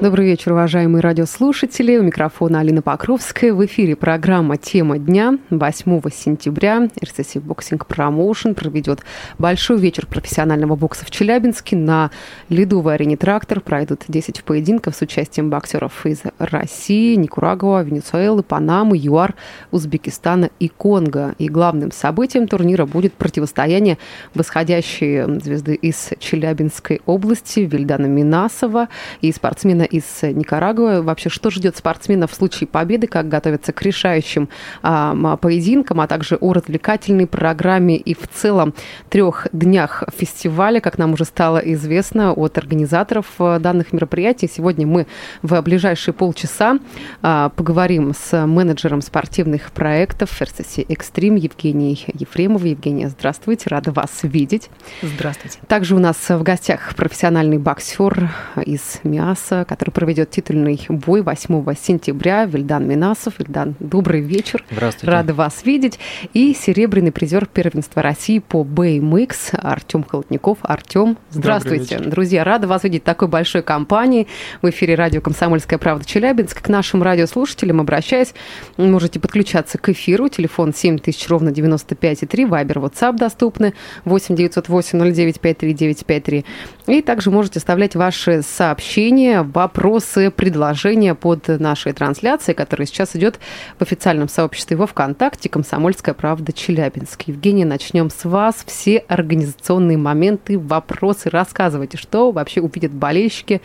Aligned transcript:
Добрый 0.00 0.26
вечер, 0.26 0.52
уважаемые 0.52 1.02
радиослушатели. 1.02 1.96
У 1.96 2.04
микрофона 2.04 2.60
Алина 2.60 2.82
Покровская. 2.82 3.52
В 3.52 3.66
эфире 3.66 3.96
программа 3.96 4.56
«Тема 4.56 4.96
дня». 4.96 5.38
8 5.50 6.00
сентября 6.14 6.88
RCC 7.02 7.42
Boxing 7.42 7.84
Promotion 7.84 8.54
проведет 8.54 9.00
большой 9.38 9.80
вечер 9.80 10.06
профессионального 10.06 10.76
бокса 10.76 11.04
в 11.04 11.10
Челябинске. 11.10 11.74
На 11.74 12.12
ледовой 12.48 12.94
арене 12.94 13.16
«Трактор» 13.16 13.60
пройдут 13.60 14.04
10 14.06 14.44
поединков 14.44 14.94
с 14.94 15.02
участием 15.02 15.50
боксеров 15.50 16.06
из 16.06 16.20
России, 16.38 17.16
Никурагуа, 17.16 17.82
Венесуэлы, 17.82 18.44
Панамы, 18.44 18.96
ЮАР, 18.96 19.34
Узбекистана 19.72 20.50
и 20.60 20.68
Конго. 20.68 21.34
И 21.38 21.48
главным 21.48 21.90
событием 21.90 22.46
турнира 22.46 22.86
будет 22.86 23.14
противостояние 23.14 23.98
восходящей 24.32 25.24
звезды 25.40 25.74
из 25.74 26.10
Челябинской 26.20 27.00
области 27.04 27.60
Вильдана 27.60 28.06
Минасова 28.06 28.86
и 29.22 29.32
спортсмена 29.32 29.88
из 29.90 29.97
Никарагуа. 30.22 31.02
Вообще, 31.02 31.28
что 31.28 31.50
ждет 31.50 31.76
спортсмена 31.76 32.26
в 32.26 32.34
случае 32.34 32.66
победы, 32.66 33.06
как 33.06 33.28
готовиться 33.28 33.72
к 33.72 33.82
решающим 33.82 34.48
а, 34.82 35.36
поединкам, 35.36 36.00
а 36.00 36.06
также 36.06 36.36
о 36.36 36.52
развлекательной 36.52 37.26
программе 37.26 37.96
и 37.96 38.14
в 38.14 38.28
целом 38.28 38.74
трех 39.08 39.46
днях 39.52 40.04
фестиваля, 40.16 40.80
как 40.80 40.98
нам 40.98 41.12
уже 41.12 41.24
стало 41.24 41.58
известно 41.58 42.32
от 42.32 42.58
организаторов 42.58 43.26
э, 43.38 43.58
данных 43.60 43.92
мероприятий. 43.92 44.48
Сегодня 44.52 44.86
мы 44.86 45.06
в 45.42 45.60
ближайшие 45.62 46.14
полчаса 46.14 46.78
а, 47.22 47.50
поговорим 47.50 48.12
с 48.14 48.46
менеджером 48.46 49.02
спортивных 49.02 49.72
проектов 49.72 50.30
RCC 50.40 50.86
Extreme 50.86 51.38
Евгенией 51.38 52.04
Ефремовой. 52.14 52.70
Евгения, 52.70 53.08
здравствуйте, 53.08 53.68
рада 53.68 53.92
вас 53.92 54.20
видеть. 54.22 54.70
Здравствуйте. 55.02 55.58
Также 55.66 55.94
у 55.94 55.98
нас 55.98 56.16
в 56.28 56.42
гостях 56.42 56.94
профессиональный 56.94 57.58
боксер 57.58 58.30
из 58.64 59.00
МИАСа, 59.04 59.64
который 59.68 59.77
проведет 59.78 60.30
титульный 60.30 60.80
бой 60.88 61.22
8 61.22 61.74
сентября. 61.74 62.44
Вильдан 62.44 62.86
Минасов. 62.86 63.38
Вильдан, 63.38 63.74
добрый 63.80 64.20
вечер. 64.20 64.64
Здравствуйте. 64.70 65.10
Рада 65.10 65.34
вас 65.34 65.64
видеть. 65.64 65.98
И 66.34 66.54
серебряный 66.54 67.12
призер 67.12 67.46
первенства 67.46 68.02
России 68.02 68.38
по 68.38 68.62
BMX 68.62 69.56
Артем 69.56 70.04
Холодников. 70.04 70.58
Артем, 70.62 71.16
здравствуйте. 71.30 71.98
Друзья, 71.98 72.44
рада 72.44 72.66
вас 72.66 72.84
видеть 72.84 73.02
в 73.02 73.04
такой 73.06 73.28
большой 73.28 73.62
компании. 73.62 74.26
В 74.62 74.70
эфире 74.70 74.94
радио 74.94 75.20
«Комсомольская 75.20 75.78
правда» 75.78 76.04
Челябинск. 76.04 76.62
К 76.62 76.68
нашим 76.68 77.02
радиослушателям 77.02 77.80
обращаясь, 77.80 78.34
можете 78.76 79.20
подключаться 79.20 79.78
к 79.78 79.88
эфиру. 79.88 80.28
Телефон 80.28 80.74
7000 80.74 81.28
ровно 81.28 81.50
95,3. 81.50 82.46
Вайбер, 82.46 82.78
WhatsApp 82.78 83.16
доступны. 83.16 83.74
8 84.04 84.34
908 84.34 84.98
09 85.12 85.40
53 85.40 85.74
953. 85.74 86.44
И 86.86 87.02
также 87.02 87.30
можете 87.30 87.58
оставлять 87.58 87.94
ваши 87.94 88.42
сообщения, 88.42 89.42
вопросы, 89.68 90.30
предложения 90.30 91.14
под 91.14 91.46
нашей 91.60 91.92
трансляцией, 91.92 92.56
которая 92.56 92.86
сейчас 92.86 93.14
идет 93.14 93.38
в 93.78 93.82
официальном 93.82 94.26
сообществе 94.26 94.78
во 94.78 94.86
ВКонтакте 94.86 95.50
«Комсомольская 95.50 96.14
правда 96.14 96.54
Челябинск». 96.54 97.24
Евгений, 97.26 97.66
начнем 97.66 98.08
с 98.08 98.24
вас. 98.24 98.64
Все 98.64 98.96
организационные 99.08 99.98
моменты, 99.98 100.58
вопросы. 100.58 101.28
Рассказывайте, 101.28 101.98
что 101.98 102.32
вообще 102.32 102.62
увидят 102.62 102.92
болельщики, 102.92 103.60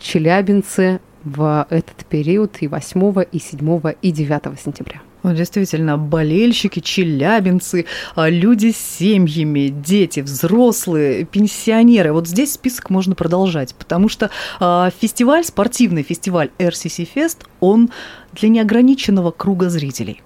челябинцы 0.00 0.98
в 1.22 1.68
этот 1.70 2.04
период 2.06 2.56
и 2.58 2.66
8, 2.66 3.22
и 3.30 3.38
7, 3.38 3.92
и 4.02 4.10
9 4.10 4.60
сентября. 4.60 5.00
Ну, 5.26 5.34
действительно, 5.34 5.98
болельщики, 5.98 6.78
челябинцы, 6.78 7.86
а, 8.14 8.30
люди 8.30 8.70
с 8.70 8.76
семьями, 8.76 9.70
дети, 9.70 10.20
взрослые, 10.20 11.24
пенсионеры. 11.24 12.12
Вот 12.12 12.28
здесь 12.28 12.52
список 12.52 12.90
можно 12.90 13.16
продолжать, 13.16 13.74
потому 13.74 14.08
что 14.08 14.30
а, 14.60 14.90
фестиваль, 15.00 15.42
спортивный 15.42 16.04
фестиваль 16.04 16.50
RCC 16.60 17.08
Fest, 17.12 17.38
он 17.58 17.90
для 18.34 18.50
неограниченного 18.50 19.32
круга 19.32 19.68
зрителей. 19.68 20.22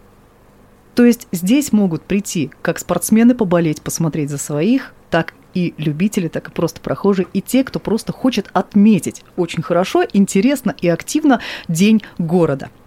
То 0.95 1.07
есть 1.07 1.29
здесь 1.33 1.73
могут 1.73 2.03
прийти 2.03 2.51
как 2.61 2.79
спортсмены 2.79 3.35
поболеть, 3.35 3.81
посмотреть 3.81 4.29
за 4.29 4.37
своих, 4.37 4.93
так 5.09 5.33
и 5.55 5.73
любители, 5.79 6.29
так 6.29 6.49
и 6.49 6.53
просто 6.53 6.83
прохожие, 6.83 7.27
и 7.33 7.41
те, 7.41 7.65
кто 7.65 7.79
просто 7.79 8.13
хочет 8.13 8.51
отметить 8.53 9.23
очень 9.39 9.63
хорошо, 9.63 10.05
интересно 10.13 10.75
и 10.79 10.89
активно 10.89 11.41
День 11.69 12.03
города– 12.19 12.69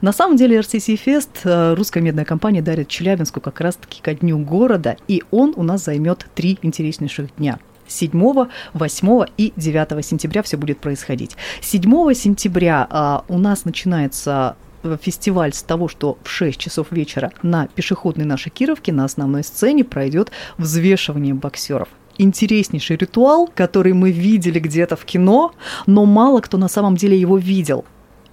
на 0.00 0.12
самом 0.12 0.36
деле 0.36 0.58
RCC 0.58 1.00
Fest 1.04 1.28
э, 1.44 1.74
русская 1.74 2.00
медная 2.00 2.24
компания 2.24 2.62
дарит 2.62 2.88
Челябинску 2.88 3.40
как 3.40 3.60
раз-таки 3.60 4.00
ко 4.02 4.14
дню 4.14 4.38
города, 4.38 4.96
и 5.08 5.22
он 5.30 5.54
у 5.56 5.62
нас 5.62 5.84
займет 5.84 6.26
три 6.34 6.58
интереснейших 6.62 7.34
дня. 7.36 7.58
7, 7.86 8.48
8 8.72 9.24
и 9.36 9.52
9 9.56 10.04
сентября 10.04 10.42
все 10.42 10.56
будет 10.56 10.78
происходить. 10.78 11.36
7 11.60 12.14
сентября 12.14 12.86
а, 12.88 13.24
у 13.28 13.38
нас 13.38 13.64
начинается 13.64 14.56
э, 14.82 14.96
фестиваль 15.00 15.52
с 15.52 15.62
того, 15.62 15.88
что 15.88 16.18
в 16.22 16.30
6 16.30 16.58
часов 16.58 16.88
вечера 16.90 17.32
на 17.42 17.66
пешеходной 17.66 18.24
нашей 18.24 18.50
Кировке 18.50 18.92
на 18.92 19.04
основной 19.04 19.44
сцене 19.44 19.84
пройдет 19.84 20.30
взвешивание 20.58 21.34
боксеров 21.34 21.88
интереснейший 22.16 22.96
ритуал, 22.96 23.50
который 23.52 23.92
мы 23.92 24.12
видели 24.12 24.60
где-то 24.60 24.94
в 24.94 25.04
кино, 25.04 25.52
но 25.86 26.04
мало 26.04 26.40
кто 26.40 26.58
на 26.58 26.68
самом 26.68 26.96
деле 26.96 27.18
его 27.18 27.38
видел 27.38 27.84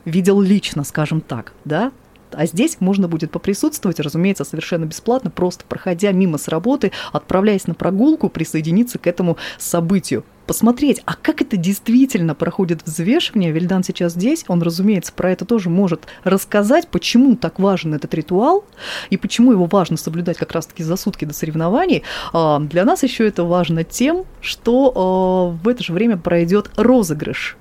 видел 0.06 0.42
лично, 0.42 0.84
скажем 0.84 1.22
так, 1.22 1.54
да, 1.66 1.92
а 2.34 2.46
здесь 2.46 2.78
можно 2.80 3.08
будет 3.08 3.32
поприсутствовать, 3.32 4.00
разумеется, 4.00 4.44
совершенно 4.44 4.86
бесплатно, 4.86 5.30
просто 5.30 5.66
проходя 5.68 6.12
мимо 6.12 6.38
с 6.38 6.48
работы, 6.48 6.92
отправляясь 7.12 7.68
на 7.68 7.74
прогулку, 7.74 8.30
присоединиться 8.30 9.00
к 9.00 9.08
этому 9.08 9.38
событию 9.58 10.24
посмотреть, 10.48 11.02
а 11.06 11.16
как 11.16 11.42
это 11.42 11.56
действительно 11.56 12.36
проходит 12.36 12.86
взвешивание. 12.86 13.52
Вильдан 13.52 13.84
сейчас 13.84 14.14
здесь, 14.14 14.44
он, 14.48 14.62
разумеется, 14.62 15.14
про 15.14 15.32
это 15.32 15.46
тоже 15.46 15.70
может 15.70 16.08
рассказать, 16.24 16.90
почему 16.90 17.36
так 17.36 17.60
важен 17.60 17.94
этот 17.94 18.14
ритуал 18.14 18.66
и 19.10 19.18
почему 19.18 19.54
его 19.54 19.66
важно 19.66 19.98
соблюдать 19.98 20.38
как 20.38 20.52
раз-таки 20.52 20.84
за 20.84 20.96
сутки 20.98 21.26
до 21.26 21.34
соревнований. 21.34 22.04
А, 22.34 22.60
для 22.60 22.84
нас 22.84 23.04
еще 23.04 23.26
это 23.28 23.44
важно 23.44 23.84
тем, 23.84 24.26
что 24.42 24.92
а, 24.94 25.64
в 25.64 25.68
это 25.68 25.84
же 25.84 25.94
время 25.94 26.18
пройдет 26.18 26.70
розыгрыш 26.76 27.58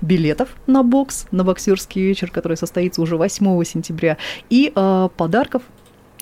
билетов 0.00 0.48
на 0.66 0.82
бокс, 0.82 1.26
на 1.30 1.44
боксерский 1.44 2.02
вечер, 2.02 2.30
который 2.30 2.56
состоится 2.56 3.02
уже 3.02 3.16
8 3.16 3.64
сентября, 3.64 4.16
и 4.50 4.72
э, 4.74 5.08
подарков 5.16 5.62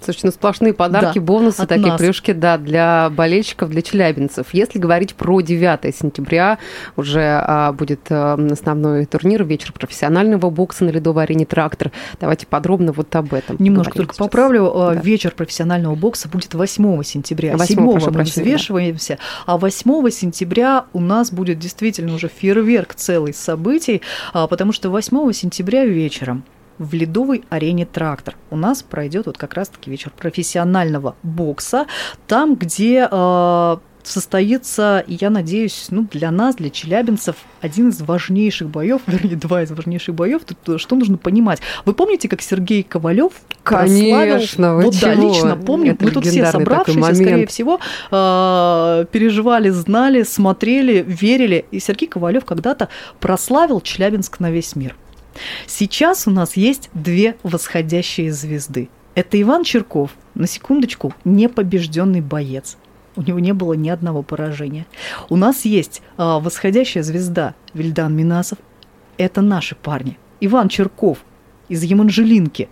Слушайте, 0.00 0.26
ну 0.28 0.32
сплошные 0.32 0.72
подарки, 0.72 1.18
да, 1.18 1.24
бонусы, 1.24 1.66
такие 1.66 1.88
нас. 1.88 2.00
плюшки, 2.00 2.32
да, 2.32 2.58
для 2.58 3.10
болельщиков, 3.10 3.70
для 3.70 3.82
челябинцев. 3.82 4.48
Если 4.52 4.78
говорить 4.78 5.14
про 5.14 5.40
9 5.40 5.96
сентября, 5.96 6.58
уже 6.96 7.40
а, 7.42 7.72
будет 7.72 8.00
а, 8.10 8.38
основной 8.50 9.06
турнир, 9.06 9.44
вечер 9.44 9.72
профессионального 9.72 10.50
бокса 10.50 10.84
на 10.84 10.90
ледовой 10.90 11.24
арене 11.24 11.46
«Трактор». 11.46 11.92
Давайте 12.20 12.46
подробно 12.46 12.92
вот 12.92 13.14
об 13.16 13.34
этом 13.34 13.56
Немножко 13.58 13.94
только 13.94 14.14
сейчас. 14.14 14.26
поправлю. 14.26 14.70
А, 14.74 14.94
да. 14.94 15.00
Вечер 15.00 15.32
профессионального 15.32 15.94
бокса 15.94 16.28
будет 16.28 16.54
8 16.54 17.02
сентября. 17.02 17.56
8, 17.56 17.66
7 17.66 18.10
мы 18.10 18.22
взвешиваемся, 18.22 19.18
да. 19.46 19.54
а 19.54 19.58
8 19.58 20.10
сентября 20.10 20.84
у 20.92 21.00
нас 21.00 21.32
будет 21.32 21.58
действительно 21.58 22.14
уже 22.14 22.28
фейерверк 22.28 22.94
целый 22.94 23.34
событий, 23.34 24.02
а, 24.32 24.46
потому 24.46 24.72
что 24.72 24.90
8 24.90 25.32
сентября 25.32 25.84
вечером 25.84 26.44
в 26.78 26.94
ледовой 26.94 27.44
арене 27.48 27.86
«Трактор». 27.86 28.34
У 28.50 28.56
нас 28.56 28.82
пройдет 28.82 29.26
вот 29.26 29.38
как 29.38 29.54
раз-таки 29.54 29.90
вечер 29.90 30.12
профессионального 30.16 31.16
бокса, 31.22 31.86
там, 32.26 32.54
где 32.54 33.08
э, 33.10 33.76
состоится, 34.06 35.04
я 35.06 35.30
надеюсь, 35.30 35.86
ну, 35.90 36.06
для 36.10 36.30
нас, 36.30 36.56
для 36.56 36.70
челябинцев, 36.70 37.36
один 37.60 37.88
из 37.90 38.00
важнейших 38.00 38.68
боев, 38.68 39.02
вернее, 39.06 39.36
два 39.36 39.62
из 39.62 39.70
важнейших 39.70 40.14
боев. 40.14 40.42
Тут 40.44 40.76
э, 40.76 40.78
что 40.78 40.96
нужно 40.96 41.16
понимать? 41.16 41.60
Вы 41.84 41.94
помните, 41.94 42.28
как 42.28 42.40
Сергей 42.42 42.82
Ковалев 42.82 43.32
Конечно, 43.62 44.76
вы 44.76 44.84
Вот 44.84 44.94
чего? 44.94 45.10
да, 45.10 45.14
лично 45.14 45.56
помню. 45.56 45.92
Это 45.92 46.04
Мы 46.04 46.10
тут 46.12 46.26
все 46.26 46.46
собравшиеся, 46.46 47.14
скорее 47.14 47.46
всего, 47.46 47.80
э, 48.10 49.06
переживали, 49.10 49.70
знали, 49.70 50.22
смотрели, 50.22 51.04
верили. 51.06 51.64
И 51.70 51.80
Сергей 51.80 52.06
Ковалев 52.06 52.44
когда-то 52.44 52.88
прославил 53.20 53.80
Челябинск 53.80 54.40
на 54.40 54.50
весь 54.50 54.76
мир. 54.76 54.94
Сейчас 55.66 56.26
у 56.26 56.30
нас 56.30 56.56
есть 56.56 56.90
две 56.94 57.36
восходящие 57.42 58.32
звезды. 58.32 58.88
Это 59.14 59.40
Иван 59.40 59.64
Черков, 59.64 60.10
на 60.34 60.46
секундочку, 60.46 61.14
непобежденный 61.24 62.20
боец. 62.20 62.76
У 63.16 63.22
него 63.22 63.38
не 63.38 63.54
было 63.54 63.72
ни 63.72 63.88
одного 63.88 64.22
поражения. 64.22 64.86
У 65.30 65.36
нас 65.36 65.64
есть 65.64 66.02
а, 66.18 66.38
восходящая 66.38 67.02
звезда 67.02 67.54
Вильдан 67.72 68.14
Минасов. 68.14 68.58
Это 69.16 69.40
наши 69.40 69.74
парни. 69.74 70.18
Иван 70.40 70.68
Черков 70.68 71.24
из 71.68 71.82
Еманжелинки 71.82 72.68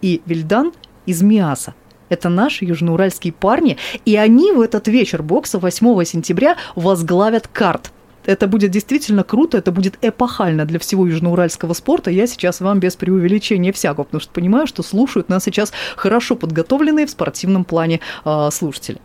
и 0.00 0.22
Вильдан 0.24 0.72
из 1.06 1.22
Миаса. 1.22 1.74
Это 2.08 2.28
наши 2.28 2.64
южноуральские 2.64 3.32
парни, 3.32 3.76
и 4.04 4.16
они 4.16 4.52
в 4.52 4.60
этот 4.60 4.88
вечер 4.88 5.22
бокса 5.22 5.58
8 5.58 6.04
сентября 6.04 6.56
возглавят 6.76 7.48
карт– 7.48 7.92
это 8.28 8.46
будет 8.46 8.70
действительно 8.70 9.24
круто, 9.24 9.56
это 9.56 9.72
будет 9.72 9.96
эпохально 10.02 10.66
для 10.66 10.78
всего 10.78 11.06
южноуральского 11.06 11.72
спорта. 11.72 12.10
Я 12.10 12.26
сейчас 12.26 12.60
вам 12.60 12.78
без 12.78 12.94
преувеличения 12.94 13.72
всякого, 13.72 14.04
потому 14.04 14.20
что 14.20 14.30
понимаю, 14.32 14.66
что 14.66 14.82
слушают 14.82 15.30
нас 15.30 15.44
сейчас 15.44 15.72
хорошо 15.96 16.36
подготовленные 16.36 17.06
в 17.06 17.10
спортивном 17.10 17.64
плане 17.64 18.00
э, 18.26 18.48
слушатели. 18.52 18.98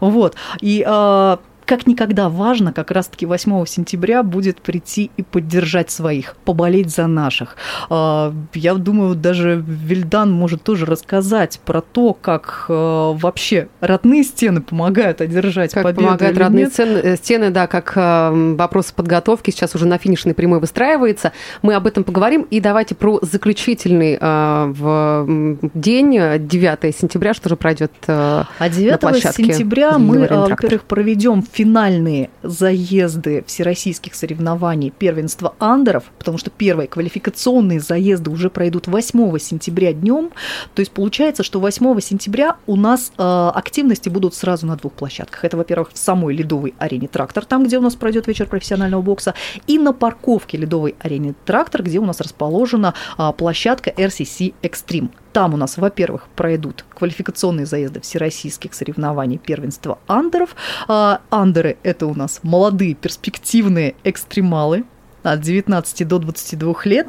Вот. 0.00 0.36
И 0.62 0.82
э, 0.86 1.36
как 1.64 1.86
никогда 1.86 2.28
важно, 2.28 2.72
как 2.72 2.90
раз-таки 2.90 3.26
8 3.26 3.66
сентября 3.66 4.22
будет 4.22 4.60
прийти 4.60 5.10
и 5.16 5.22
поддержать 5.22 5.90
своих, 5.90 6.36
поболеть 6.44 6.90
за 6.90 7.06
наших. 7.06 7.56
А, 7.88 8.34
я 8.54 8.74
думаю, 8.74 9.14
даже 9.14 9.62
Вильдан 9.66 10.30
может 10.32 10.62
тоже 10.62 10.86
рассказать 10.86 11.60
про 11.64 11.80
то, 11.80 12.12
как 12.14 12.66
э, 12.68 12.72
вообще 12.72 13.68
родные 13.80 14.24
стены 14.24 14.60
помогают 14.60 15.20
одержать 15.20 15.72
как 15.72 15.84
победу. 15.84 16.02
помогают 16.02 16.38
родные 16.38 16.70
стены, 16.70 16.98
э, 16.98 17.16
стены, 17.16 17.50
да, 17.50 17.66
как 17.66 17.92
э, 17.96 18.54
вопрос 18.58 18.92
подготовки 18.92 19.50
сейчас 19.50 19.74
уже 19.74 19.86
на 19.86 19.98
финишной 19.98 20.34
прямой 20.34 20.60
выстраивается. 20.60 21.32
Мы 21.62 21.74
об 21.74 21.86
этом 21.86 22.04
поговорим. 22.04 22.46
И 22.50 22.60
давайте 22.60 22.94
про 22.94 23.18
заключительный 23.22 24.18
в 24.20 25.26
день, 25.74 26.10
9 26.10 26.96
сентября, 26.96 27.34
что 27.34 27.48
же 27.48 27.56
пройдет 27.56 27.92
А 28.06 28.46
9 28.58 29.34
сентября 29.34 29.98
мы, 29.98 30.26
во-первых, 30.26 30.84
проведем 30.84 31.42
финальные 31.54 32.30
заезды 32.42 33.44
всероссийских 33.46 34.16
соревнований 34.16 34.90
первенства 34.90 35.54
андеров, 35.60 36.04
потому 36.18 36.36
что 36.36 36.50
первые 36.50 36.88
квалификационные 36.88 37.78
заезды 37.78 38.30
уже 38.30 38.50
пройдут 38.50 38.88
8 38.88 39.38
сентября 39.38 39.92
днем. 39.92 40.30
То 40.74 40.80
есть 40.80 40.90
получается, 40.90 41.44
что 41.44 41.60
8 41.60 42.00
сентября 42.00 42.56
у 42.66 42.74
нас 42.74 43.12
э, 43.16 43.50
активности 43.54 44.08
будут 44.08 44.34
сразу 44.34 44.66
на 44.66 44.74
двух 44.74 44.94
площадках. 44.94 45.44
Это, 45.44 45.56
во-первых, 45.56 45.92
в 45.92 45.98
самой 45.98 46.34
ледовой 46.34 46.74
арене 46.78 47.06
«Трактор», 47.06 47.44
там, 47.44 47.64
где 47.64 47.78
у 47.78 47.82
нас 47.82 47.94
пройдет 47.94 48.26
вечер 48.26 48.46
профессионального 48.46 49.02
бокса, 49.02 49.34
и 49.68 49.78
на 49.78 49.92
парковке 49.92 50.58
ледовой 50.58 50.96
арене 50.98 51.36
«Трактор», 51.44 51.84
где 51.84 52.00
у 52.00 52.04
нас 52.04 52.20
расположена 52.20 52.94
э, 53.16 53.32
площадка 53.36 53.90
RCC 53.90 54.54
Extreme. 54.62 55.10
Там 55.34 55.52
у 55.52 55.56
нас, 55.56 55.78
во-первых, 55.78 56.28
пройдут 56.36 56.84
квалификационные 56.96 57.66
заезды 57.66 58.00
всероссийских 58.00 58.72
соревнований 58.72 59.36
первенства 59.36 59.98
андеров. 60.06 60.54
А, 60.86 61.22
андеры– 61.28 61.76
это 61.82 62.06
у 62.06 62.14
нас 62.14 62.38
молодые 62.44 62.94
перспективные 62.94 63.96
экстремалы 64.04 64.84
от 65.24 65.40
19 65.40 66.06
до 66.06 66.20
22 66.20 66.74
лет. 66.84 67.08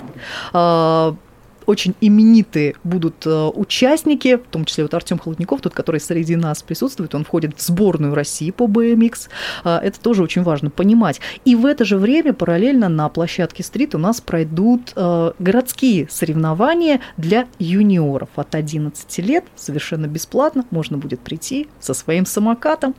А, 0.53 1.15
очень 1.65 1.95
именитые 2.01 2.75
будут 2.83 3.25
э, 3.25 3.51
участники, 3.53 4.37
в 4.37 4.47
том 4.49 4.65
числе 4.65 4.83
вот 4.83 4.93
Артем 4.93 5.19
Холодников, 5.19 5.61
тот, 5.61 5.73
который 5.73 5.99
среди 5.99 6.35
нас 6.35 6.63
присутствует, 6.63 7.15
он 7.15 7.23
входит 7.23 7.57
в 7.57 7.61
сборную 7.61 8.13
России 8.13 8.51
по 8.51 8.65
BMX. 8.65 9.29
А, 9.63 9.79
это 9.79 9.99
тоже 9.99 10.23
очень 10.23 10.43
важно 10.43 10.69
понимать. 10.69 11.19
И 11.43 11.55
в 11.55 11.65
это 11.65 11.85
же 11.85 11.97
время 11.97 12.33
параллельно 12.33 12.89
на 12.89 13.09
площадке 13.09 13.63
стрит 13.63 13.95
у 13.95 13.97
нас 13.97 14.21
пройдут 14.21 14.93
э, 14.95 15.31
городские 15.39 16.07
соревнования 16.09 17.01
для 17.17 17.47
юниоров 17.59 18.29
от 18.35 18.55
11 18.55 19.17
лет, 19.19 19.45
совершенно 19.55 20.07
бесплатно. 20.07 20.65
Можно 20.71 20.97
будет 20.97 21.19
прийти 21.19 21.67
со 21.79 21.93
своим 21.93 22.25
самокатом, 22.25 22.95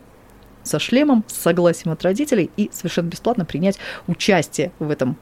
со 0.62 0.78
шлемом, 0.78 1.24
с 1.28 1.34
согласием 1.34 1.92
от 1.92 2.02
родителей 2.02 2.50
и 2.56 2.70
совершенно 2.72 3.08
бесплатно 3.08 3.44
принять 3.44 3.78
участие 4.06 4.72
в 4.78 4.90
этом 4.90 5.16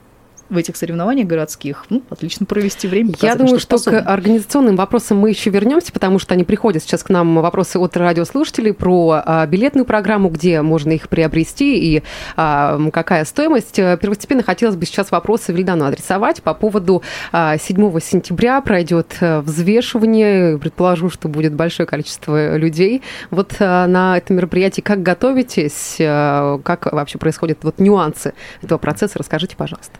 в 0.48 0.56
этих 0.56 0.76
соревнованиях 0.76 1.26
городских 1.26 1.86
ну, 1.90 2.02
отлично 2.10 2.46
провести 2.46 2.86
время. 2.88 3.14
Я 3.20 3.34
думаю, 3.34 3.58
что, 3.58 3.78
что 3.78 3.90
к 3.90 4.00
организационным 4.00 4.76
вопросам 4.76 5.18
мы 5.18 5.30
еще 5.30 5.50
вернемся, 5.50 5.92
потому 5.92 6.18
что 6.18 6.34
они 6.34 6.44
приходят 6.44 6.82
сейчас 6.82 7.02
к 7.02 7.10
нам 7.10 7.36
вопросы 7.40 7.78
от 7.78 7.96
радиослушателей 7.96 8.72
про 8.72 9.22
а, 9.24 9.46
билетную 9.46 9.84
программу, 9.84 10.28
где 10.28 10.62
можно 10.62 10.92
их 10.92 11.08
приобрести 11.08 11.96
и 11.96 12.02
а, 12.36 12.80
какая 12.92 13.24
стоимость. 13.24 13.76
Первостепенно 13.76 14.42
хотелось 14.42 14.76
бы 14.76 14.86
сейчас 14.86 15.10
вопросы 15.10 15.52
Вильдану 15.52 15.86
адресовать 15.86 16.42
по 16.42 16.54
поводу 16.54 17.02
а, 17.32 17.56
7 17.58 18.00
сентября 18.00 18.60
пройдет 18.60 19.16
э, 19.20 19.40
взвешивание. 19.40 20.58
Предположу, 20.58 21.10
что 21.10 21.28
будет 21.28 21.54
большое 21.54 21.86
количество 21.86 22.56
людей. 22.56 23.02
Вот 23.30 23.54
а, 23.60 23.86
на 23.86 24.18
это 24.18 24.32
мероприятие 24.32 24.82
как 24.82 25.02
готовитесь, 25.02 25.96
а, 26.00 26.58
как 26.58 26.92
вообще 26.92 27.18
происходят 27.18 27.58
вот 27.62 27.78
нюансы 27.78 28.34
этого 28.62 28.78
процесса, 28.78 29.18
расскажите, 29.18 29.56
пожалуйста. 29.56 29.98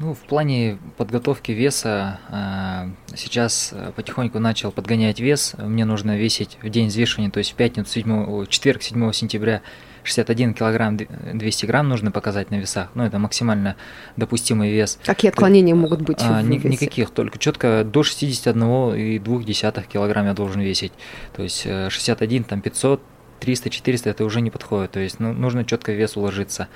Ну, 0.00 0.14
в 0.14 0.20
плане 0.20 0.78
подготовки 0.96 1.52
веса 1.52 2.20
э, 2.30 3.16
сейчас 3.16 3.70
э, 3.74 3.92
потихоньку 3.94 4.38
начал 4.38 4.72
подгонять 4.72 5.20
вес. 5.20 5.54
Мне 5.58 5.84
нужно 5.84 6.16
весить 6.16 6.56
в 6.62 6.70
день 6.70 6.88
взвешивания, 6.88 7.30
то 7.30 7.36
есть 7.36 7.52
в 7.52 7.54
пятницу, 7.54 7.92
7, 7.92 8.46
четверг, 8.46 8.82
7 8.82 9.12
сентября 9.12 9.60
61 10.04 10.54
килограмм 10.54 10.96
200 10.96 11.66
грамм 11.66 11.90
нужно 11.90 12.10
показать 12.12 12.50
на 12.50 12.54
весах. 12.54 12.88
Ну, 12.94 13.04
это 13.04 13.18
максимально 13.18 13.76
допустимый 14.16 14.72
вес. 14.72 14.98
Какие 15.04 15.30
отклонения 15.30 15.74
могут 15.74 16.00
быть? 16.00 16.20
А, 16.22 16.40
ни, 16.40 16.56
никаких, 16.56 17.10
только 17.10 17.38
четко 17.38 17.84
до 17.84 18.00
61,2 18.00 19.86
килограмм 19.86 20.24
я 20.24 20.32
должен 20.32 20.62
весить. 20.62 20.92
То 21.36 21.42
есть 21.42 21.62
61, 21.64 22.40
э, 22.40 22.44
там 22.46 22.62
500, 22.62 23.02
300-400 23.40 24.10
это 24.10 24.24
уже 24.24 24.40
не 24.40 24.50
подходит, 24.50 24.92
то 24.92 25.00
есть 25.00 25.20
ну, 25.20 25.32
нужно 25.32 25.64
четко 25.64 25.92
вес 25.92 26.16
уложиться. 26.16 26.68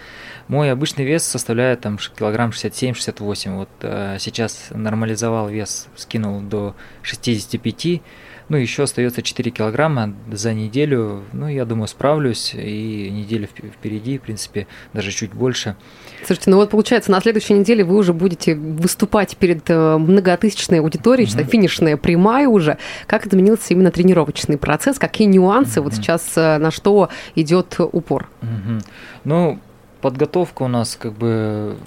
Мой 0.49 0.71
обычный 0.71 1.05
вес 1.05 1.23
составляет 1.25 1.81
там 1.81 1.99
килограмм 1.99 2.51
67-68, 2.51 3.57
вот 3.57 3.69
э, 3.83 4.17
сейчас 4.19 4.69
нормализовал 4.71 5.49
вес, 5.49 5.89
скинул 5.97 6.41
до 6.41 6.75
65, 7.03 8.03
ну, 8.49 8.57
еще 8.57 8.83
остается 8.83 9.23
4 9.23 9.51
килограмма 9.51 10.15
за 10.31 10.53
неделю. 10.53 11.23
Ну, 11.33 11.49
я 11.49 11.65
думаю, 11.65 11.89
справлюсь. 11.89 12.55
И 12.55 13.11
неделя 13.11 13.47
впереди, 13.47 14.19
в 14.19 14.23
принципе, 14.23 14.67
даже 14.93 15.13
чуть 15.13 15.33
больше. 15.33 15.77
Слушайте, 16.25 16.51
ну 16.51 16.57
вот 16.57 16.71
получается, 16.71 17.11
на 17.11 17.21
следующей 17.21 17.55
неделе 17.55 17.85
вы 17.85 17.97
уже 17.97 18.13
будете 18.13 18.55
выступать 18.55 19.37
перед 19.37 19.69
э, 19.71 19.97
многотысячной 19.97 20.81
аудиторией, 20.81 21.29
mm-hmm. 21.29 21.43
что 21.43 21.45
финишная 21.45 21.97
прямая 21.97 22.49
уже. 22.49 22.79
Как 23.07 23.27
изменился 23.27 23.73
именно 23.73 23.91
тренировочный 23.91 24.59
процесс? 24.59 24.99
Какие 24.99 25.27
нюансы? 25.29 25.81
Mm-hmm. 25.81 25.83
Вот 25.83 25.95
сейчас 25.95 26.33
э, 26.37 26.59
на 26.59 26.71
что 26.71 27.09
идет 27.35 27.77
упор? 27.79 28.29
Mm-hmm. 28.43 28.85
Ну, 29.25 29.59
подготовка 30.05 30.65
у 30.65 30.69
нас 30.69 30.99
как 31.01 31.15
бы 31.15 31.79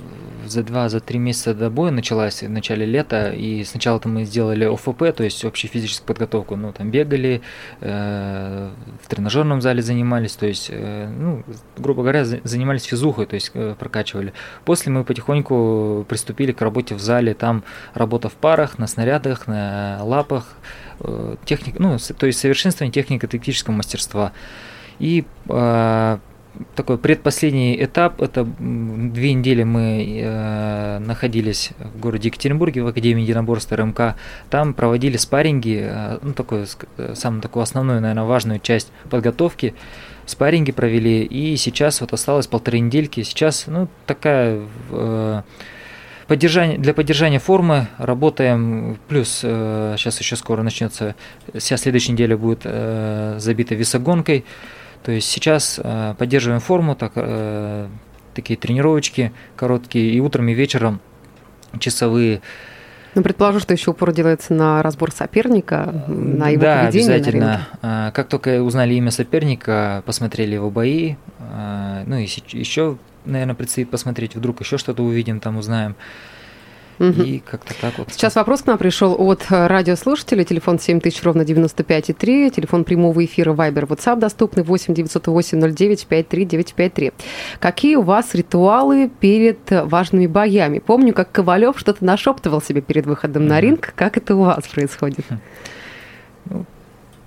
за 0.47 0.63
два, 0.63 0.89
за 0.89 0.99
три 1.01 1.19
месяца 1.19 1.53
до 1.53 1.69
боя 1.69 1.91
началась 1.91 2.41
в 2.41 2.49
начале 2.49 2.83
лета, 2.83 3.29
и 3.29 3.63
сначала 3.63 3.99
там 3.99 4.15
мы 4.15 4.23
сделали 4.25 4.65
ОФП, 4.65 5.15
то 5.15 5.23
есть 5.23 5.45
общую 5.45 5.69
физическую 5.69 6.07
подготовку, 6.07 6.55
ну 6.55 6.73
там 6.73 6.89
бегали, 6.89 7.43
э, 7.79 8.71
в 9.03 9.07
тренажерном 9.07 9.61
зале 9.61 9.83
занимались, 9.83 10.33
то 10.33 10.47
есть, 10.47 10.69
э, 10.71 11.07
ну, 11.15 11.43
грубо 11.77 12.01
говоря, 12.01 12.25
занимались 12.25 12.85
физухой, 12.85 13.27
то 13.27 13.35
есть 13.35 13.51
э, 13.53 13.75
прокачивали. 13.77 14.33
После 14.65 14.91
мы 14.91 15.03
потихоньку 15.03 16.03
приступили 16.09 16.53
к 16.53 16.61
работе 16.63 16.95
в 16.95 16.99
зале, 16.99 17.35
там 17.35 17.63
работа 17.93 18.29
в 18.29 18.33
парах, 18.33 18.79
на 18.79 18.87
снарядах, 18.87 19.45
на 19.45 19.99
лапах, 20.01 20.57
э, 21.01 21.35
техник, 21.45 21.75
ну, 21.77 21.99
то 22.17 22.25
есть 22.25 22.39
совершенствование 22.39 22.91
технико-тактического 22.91 23.73
мастерства. 23.73 24.31
И 24.97 25.23
э, 25.49 26.17
такой 26.75 26.97
предпоследний 26.97 27.83
этап. 27.83 28.21
Это 28.21 28.45
две 28.45 29.33
недели 29.33 29.63
мы 29.63 30.21
э, 30.21 30.99
находились 30.99 31.71
в 31.79 31.99
городе 31.99 32.29
Екатеринбурге 32.29 32.83
в 32.83 32.87
Академии 32.87 33.23
единоборства 33.23 33.77
РМК. 33.77 34.15
Там 34.49 34.73
проводили 34.73 35.17
спарринги, 35.17 35.81
э, 35.83 36.19
ну 36.21 36.33
такой, 36.33 36.65
э, 36.97 37.13
самую 37.15 37.41
такую 37.41 37.63
основную, 37.63 38.01
наверное, 38.01 38.23
важную 38.23 38.59
часть 38.59 38.91
подготовки. 39.09 39.73
Спарринги 40.25 40.71
провели, 40.71 41.23
и 41.23 41.55
сейчас 41.55 42.01
вот 42.01 42.13
осталось 42.13 42.47
полторы 42.47 42.79
недельки. 42.79 43.23
Сейчас, 43.23 43.65
ну, 43.67 43.87
такая... 44.05 44.61
Э, 44.91 45.41
Поддержание, 46.27 46.77
для 46.77 46.93
поддержания 46.93 47.39
формы 47.39 47.87
работаем, 47.97 48.99
плюс 49.07 49.39
э, 49.43 49.95
сейчас 49.97 50.19
еще 50.19 50.35
скоро 50.35 50.61
начнется, 50.61 51.15
вся 51.53 51.77
следующая 51.77 52.11
неделя 52.11 52.35
будет 52.35 52.63
э, 52.65 53.37
забита 53.39 53.75
весогонкой. 53.75 54.43
То 55.03 55.11
есть 55.11 55.29
сейчас 55.29 55.79
э, 55.81 56.15
поддерживаем 56.17 56.59
форму, 56.59 56.95
так, 56.95 57.13
э, 57.15 57.87
такие 58.33 58.57
тренировочки 58.57 59.31
короткие, 59.55 60.11
и 60.11 60.19
утром 60.19 60.47
и 60.49 60.53
вечером 60.53 60.99
часовые. 61.79 62.41
Ну, 63.15 63.23
предположу, 63.23 63.59
что 63.59 63.73
еще 63.73 63.91
упор 63.91 64.11
делается 64.11 64.53
на 64.53 64.83
разбор 64.83 65.11
соперника, 65.11 66.05
на 66.07 66.49
его 66.49 66.61
да, 66.61 66.83
поведение 66.83 67.15
обязательно. 67.15 67.45
на 67.45 67.51
ринге. 67.51 67.65
А, 67.81 68.11
как 68.11 68.27
только 68.27 68.61
узнали 68.61 68.93
имя 68.93 69.11
соперника, 69.11 70.03
посмотрели 70.05 70.53
его 70.53 70.69
бои, 70.69 71.15
а, 71.39 72.03
ну 72.05 72.17
и 72.17 72.27
еще, 72.51 72.97
наверное, 73.25 73.55
предстоит 73.55 73.89
посмотреть, 73.89 74.35
вдруг 74.35 74.61
еще 74.61 74.77
что-то 74.77 75.03
увидим, 75.03 75.39
там 75.39 75.57
узнаем. 75.57 75.95
Угу. 76.99 77.21
И 77.21 77.39
как-то 77.39 77.73
так 77.79 77.97
вот. 77.97 78.11
Сейчас 78.11 78.35
вопрос 78.35 78.63
к 78.63 78.67
нам 78.67 78.77
пришел 78.77 79.15
от 79.17 79.45
э, 79.49 79.67
радиослушателя. 79.67 80.43
Телефон 80.43 80.79
7000 80.79 81.23
ровно 81.23 81.43
95,3. 81.43 82.49
Телефон 82.49 82.83
прямого 82.83 83.23
эфира 83.23 83.53
Viber 83.53 83.87
WhatsApp 83.87 84.19
доступный 84.19 84.63
8 84.63 84.93
908 84.93 85.59
09 85.59 86.07
53 86.07 86.45
953. 86.45 87.11
Какие 87.59 87.95
у 87.95 88.01
вас 88.01 88.33
ритуалы 88.33 89.09
перед 89.19 89.59
важными 89.69 90.27
боями? 90.27 90.79
Помню, 90.79 91.13
как 91.13 91.31
Ковалев 91.31 91.77
что-то 91.79 92.03
нашептывал 92.03 92.61
себе 92.61 92.81
перед 92.81 93.05
выходом 93.05 93.43
угу. 93.43 93.49
на 93.49 93.61
ринг. 93.61 93.93
Как 93.95 94.17
это 94.17 94.35
у 94.35 94.43
вас 94.43 94.67
происходит? 94.67 95.25
Хм. 95.29 95.39
Ну, 96.45 96.65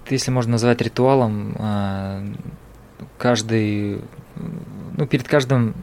если 0.09 0.31
можно 0.31 0.53
назвать 0.53 0.81
ритуалом, 0.81 1.55
а, 1.59 2.25
каждый, 3.19 4.01
ну, 4.97 5.07
перед 5.07 5.29
каждым 5.29 5.75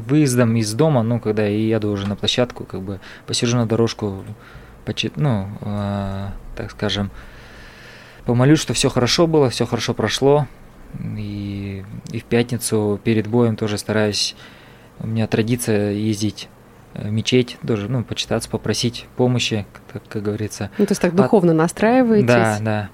выездом 0.00 0.56
из 0.56 0.72
дома, 0.74 1.02
ну, 1.02 1.20
когда 1.20 1.44
я 1.44 1.76
еду 1.76 1.90
уже 1.90 2.08
на 2.08 2.16
площадку, 2.16 2.64
как 2.64 2.82
бы 2.82 3.00
посижу 3.26 3.56
на 3.56 3.66
дорожку, 3.66 4.24
почит, 4.84 5.16
ну, 5.16 5.48
э, 5.60 6.28
так 6.56 6.70
скажем, 6.70 7.10
помолюсь, 8.24 8.60
что 8.60 8.74
все 8.74 8.88
хорошо 8.88 9.26
было, 9.26 9.50
все 9.50 9.66
хорошо 9.66 9.94
прошло. 9.94 10.46
И, 11.16 11.84
и 12.10 12.18
в 12.18 12.24
пятницу 12.24 13.00
перед 13.04 13.28
боем 13.28 13.56
тоже 13.56 13.78
стараюсь, 13.78 14.34
у 14.98 15.06
меня 15.06 15.26
традиция 15.28 15.92
ездить 15.92 16.48
в 16.94 17.10
мечеть, 17.10 17.58
тоже, 17.66 17.88
ну, 17.88 18.02
почитаться, 18.02 18.50
попросить 18.50 19.06
помощи, 19.16 19.66
как, 19.92 20.02
как 20.08 20.22
говорится. 20.22 20.70
Ну, 20.78 20.86
то 20.86 20.92
есть 20.92 21.00
так 21.00 21.14
духовно 21.14 21.52
От... 21.52 21.58
настраиваетесь? 21.58 22.26
Да, 22.26 22.58
да. 22.60 22.90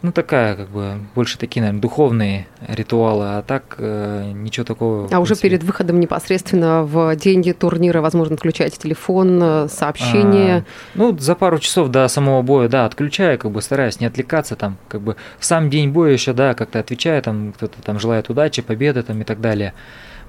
Ну, 0.00 0.12
такая, 0.12 0.54
как 0.54 0.68
бы, 0.68 1.00
больше 1.14 1.38
такие, 1.38 1.60
наверное, 1.60 1.80
духовные 1.80 2.46
ритуалы, 2.68 3.24
а 3.38 3.42
так 3.42 3.74
э, 3.78 4.30
ничего 4.32 4.64
такого. 4.64 5.08
А 5.10 5.18
уже 5.18 5.34
перед 5.34 5.64
выходом 5.64 5.98
непосредственно 5.98 6.84
в 6.84 7.16
деньги 7.16 7.50
турнира, 7.50 8.00
возможно, 8.00 8.36
отключаете 8.36 8.78
телефон, 8.78 9.40
э, 9.42 9.68
сообщения? 9.68 10.58
А, 10.58 10.98
ну, 10.98 11.18
за 11.18 11.34
пару 11.34 11.58
часов 11.58 11.88
до 11.88 12.06
самого 12.06 12.42
боя, 12.42 12.68
да, 12.68 12.84
отключаю, 12.84 13.38
как 13.38 13.50
бы 13.50 13.60
стараюсь 13.60 13.98
не 13.98 14.06
отвлекаться 14.06 14.54
там, 14.54 14.76
как 14.88 15.00
бы 15.00 15.16
в 15.38 15.44
сам 15.44 15.68
день 15.68 15.90
боя 15.90 16.12
еще, 16.12 16.32
да, 16.32 16.54
как-то 16.54 16.78
отвечаю, 16.78 17.20
там, 17.20 17.52
кто-то 17.52 17.82
там 17.82 17.98
желает 17.98 18.30
удачи, 18.30 18.62
победы 18.62 19.02
там 19.02 19.20
и 19.20 19.24
так 19.24 19.40
далее. 19.40 19.74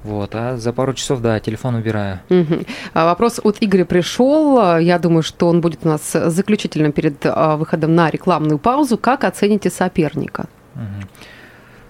Вот, 0.04 0.34
а 0.34 0.58
за 0.58 0.72
пару 0.72 0.94
часов, 0.94 1.20
да, 1.22 1.40
телефон 1.40 1.76
убираю. 1.76 2.20
Угу. 2.30 2.66
А 2.94 3.06
вопрос 3.06 3.40
от 3.44 3.58
Игоря 3.60 3.84
пришел. 3.84 4.78
Я 4.78 4.98
думаю, 4.98 5.24
что 5.24 5.48
он 5.50 5.60
будет 5.60 5.86
у 5.86 5.90
нас 5.90 6.12
заключительным 6.12 6.94
перед 6.94 7.26
а, 7.26 7.58
выходом 7.58 7.96
на 7.96 8.10
рекламную 8.10 8.60
паузу. 8.60 8.98
Как 8.98 9.26
оцените 9.26 9.70
соперника? 9.70 10.48
Угу. 10.76 11.08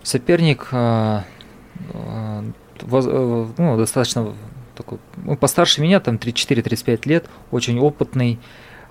Соперник 0.01 0.70
а, 0.72 1.24
а, 1.94 2.44
ну, 2.82 3.78
достаточно 3.78 4.34
такой, 4.75 4.98
ну, 5.18 5.36
постарше 5.36 5.82
меня, 5.82 6.00
там 6.00 6.16
34-35 6.16 7.01
лет, 7.06 7.25
очень 7.51 7.80
опытный, 7.80 8.39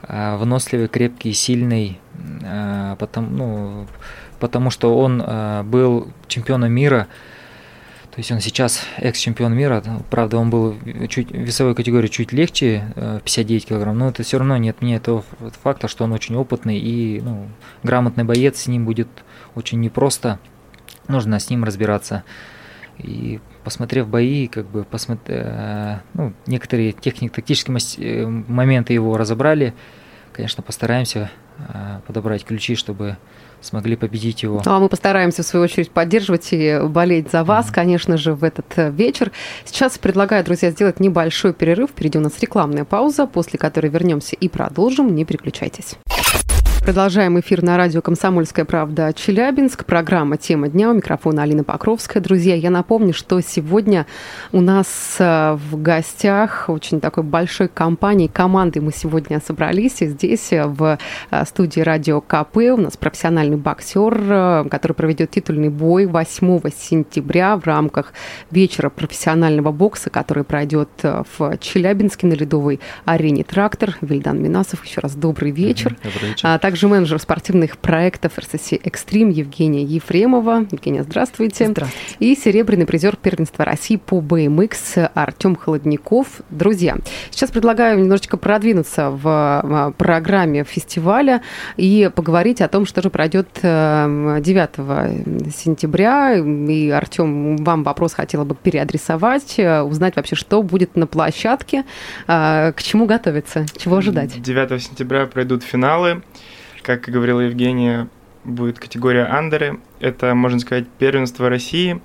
выносливый, 0.07 0.87
крепкий, 0.87 1.33
сильный, 1.33 1.99
потому, 2.99 3.31
ну, 3.31 3.87
потому 4.39 4.71
что 4.71 4.97
он 4.97 5.25
был 5.69 6.13
чемпионом 6.29 6.71
мира 6.71 7.09
то 8.19 8.21
есть 8.21 8.33
он 8.33 8.41
сейчас 8.41 8.81
экс-чемпион 8.97 9.55
мира, 9.55 9.81
правда, 10.11 10.39
он 10.39 10.51
был 10.51 10.77
чуть 11.09 11.31
весовой 11.31 11.77
категории 11.77 12.09
чуть 12.09 12.33
легче, 12.33 12.93
59 12.97 13.63
э, 13.63 13.69
килограмм, 13.69 13.97
но 13.97 14.09
это 14.09 14.25
все 14.25 14.39
равно 14.39 14.57
не 14.57 14.71
отменяет 14.71 15.05
того 15.05 15.25
факта, 15.63 15.87
что 15.87 16.03
он 16.03 16.13
очень 16.13 16.35
опытный 16.35 16.81
и 16.81 17.21
ну, 17.21 17.47
грамотный 17.85 18.25
боец, 18.25 18.63
с 18.63 18.67
ним 18.67 18.87
будет 18.87 19.07
очень 19.55 19.79
непросто, 19.79 20.41
нужно 21.07 21.39
с 21.39 21.49
ним 21.49 21.63
разбираться. 21.63 22.25
И 22.99 23.39
посмотрев 23.63 24.09
бои, 24.09 24.49
как 24.49 24.67
бы 24.69 24.83
посмотри, 24.83 25.37
э, 25.39 25.99
ну, 26.15 26.33
некоторые 26.49 26.91
технико-тактические 26.91 27.79
э, 27.99 28.27
моменты 28.27 28.95
его 28.95 29.17
разобрали, 29.17 29.75
конечно, 30.33 30.65
постараемся 30.65 31.31
подобрать 32.07 32.45
ключи, 32.45 32.75
чтобы 32.77 33.17
смогли 33.61 33.97
победить 33.97 34.43
его. 34.43 34.62
Ну, 34.65 34.73
а 34.73 34.79
мы 34.79 34.88
постараемся, 34.88 35.43
в 35.43 35.47
свою 35.47 35.65
очередь, 35.65 35.91
поддерживать 35.91 36.49
и 36.53 36.81
болеть 36.85 37.31
за 37.31 37.45
вас, 37.45 37.67
mm-hmm. 37.67 37.75
конечно 37.75 38.17
же, 38.17 38.35
в 38.35 38.45
этот 38.45 38.67
э, 38.77 38.91
вечер. 38.91 39.33
Сейчас 39.65 39.99
предлагаю, 39.99 40.45
друзья, 40.45 40.71
сделать 40.71 41.00
небольшой 41.00 41.53
перерыв. 41.53 41.91
Впереди 41.91 42.19
у 42.19 42.23
нас 42.23 42.38
рекламная 42.41 42.85
пауза, 42.85 43.27
после 43.27 43.59
которой 43.59 43.88
вернемся 43.88 44.37
и 44.37 44.49
продолжим. 44.49 45.15
Не 45.15 45.25
переключайтесь. 45.25 45.97
Продолжаем 46.88 47.38
эфир 47.38 47.62
на 47.62 47.76
радио 47.76 48.00
«Комсомольская 48.00 48.64
правда» 48.64 49.12
Челябинск. 49.12 49.85
Программа 49.85 50.38
«Тема 50.38 50.71
дня». 50.71 50.88
У 50.88 50.95
микрофона 50.95 51.42
Алина 51.42 51.62
Покровская. 51.62 52.23
Друзья, 52.23 52.54
я 52.54 52.71
напомню, 52.71 53.12
что 53.12 53.38
сегодня 53.42 54.07
у 54.52 54.62
нас 54.62 55.16
э, 55.18 55.59
в 55.71 55.83
гостях 55.83 56.71
очень 56.71 57.02
такой 57.02 57.25
большой 57.25 57.68
компании, 57.68 58.26
командой 58.26 58.78
мы 58.78 58.92
сегодня 58.92 59.38
собрались. 59.47 60.00
И 60.00 60.07
здесь, 60.07 60.50
э, 60.50 60.64
в 60.64 60.99
э, 61.30 61.45
студии 61.45 61.83
радио 61.83 62.23
КП, 62.23 62.57
у 62.57 62.78
нас 62.78 62.97
профессиональный 62.97 63.59
боксер, 63.59 64.66
который 64.71 64.95
проведет 64.95 65.30
титульный 65.30 65.68
бой 65.68 66.07
8 66.07 66.71
сентября 66.75 67.59
в 67.59 67.66
рамках 67.66 68.14
вечера 68.50 68.88
профессионального 68.88 69.73
бокса, 69.73 70.09
который 70.09 70.42
пройдет 70.42 70.88
в 71.02 71.59
Челябинске 71.59 72.26
на 72.26 72.33
ледовой 72.33 72.80
арене 73.04 73.45
«Трактор». 73.45 73.99
Вильдан 74.00 74.42
Минасов, 74.42 74.87
еще 74.87 75.02
раз 75.02 75.14
добрый 75.14 75.50
вечер. 75.50 75.95
Добрый 76.02 76.30
вечер. 76.30 76.49
А 76.49 76.59
также 76.59 76.77
также 76.78 76.87
менеджер 76.87 77.18
спортивных 77.18 77.76
проектов 77.76 78.38
РСС 78.38 78.75
Экстрим 78.85 79.30
Евгения 79.30 79.82
Ефремова. 79.82 80.64
Евгения, 80.70 81.02
здравствуйте. 81.02 81.66
Здравствуйте. 81.66 82.14
И 82.20 82.37
серебряный 82.37 82.87
призер 82.87 83.16
первенства 83.16 83.64
России 83.64 83.97
по 83.97 84.20
BMX 84.20 85.11
Артем 85.12 85.56
Холодников. 85.56 86.40
Друзья, 86.50 86.97
сейчас 87.32 87.50
предлагаю 87.50 87.99
немножечко 87.99 88.37
продвинуться 88.37 89.11
в 89.11 89.92
программе 89.99 90.62
фестиваля 90.62 91.42
и 91.76 92.12
поговорить 92.14 92.61
о 92.61 92.68
том, 92.68 92.87
что 92.87 93.02
же 93.02 93.11
пройдет 93.11 93.49
9 93.61 93.61
эм, 93.64 95.50
сентября. 95.50 96.37
И, 96.37 96.90
Артем, 96.90 97.56
вам 97.56 97.82
вопрос 97.82 98.12
хотела 98.14 98.44
бы 98.44 98.54
переадресовать, 98.54 99.58
узнать 99.58 100.14
вообще, 100.14 100.37
что 100.37 100.62
будет 100.62 100.94
на 100.94 101.08
площадке, 101.08 101.82
э, 102.28 102.73
к 102.73 102.80
чему 102.85 103.06
готовиться, 103.06 103.66
чего 103.76 103.97
ожидать. 103.97 104.40
9 104.40 104.80
сентября 104.80 105.26
пройдут 105.26 105.64
финалы. 105.64 106.23
Как 106.88 107.07
и 107.07 107.11
говорила 107.11 107.40
Евгения, 107.40 108.09
будет 108.45 108.78
категория 108.78 109.25
андеры. 109.25 109.78
Это, 110.00 110.35
можно 110.35 110.59
сказать, 110.59 110.88
первенство 110.88 111.50
России. 111.50 112.00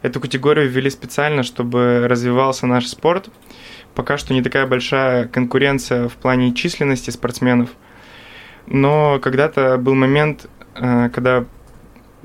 Эту 0.00 0.20
категорию 0.20 0.68
ввели 0.68 0.90
специально, 0.90 1.42
чтобы 1.42 2.06
развивался 2.06 2.68
наш 2.68 2.86
спорт. 2.86 3.30
Пока 3.96 4.16
что 4.16 4.32
не 4.32 4.42
такая 4.42 4.64
большая 4.68 5.26
конкуренция 5.26 6.08
в 6.08 6.12
плане 6.12 6.54
численности 6.54 7.10
спортсменов. 7.10 7.70
Но 8.68 9.18
когда-то 9.18 9.76
был 9.76 9.96
момент, 9.96 10.48
э, 10.76 11.10
когда 11.12 11.44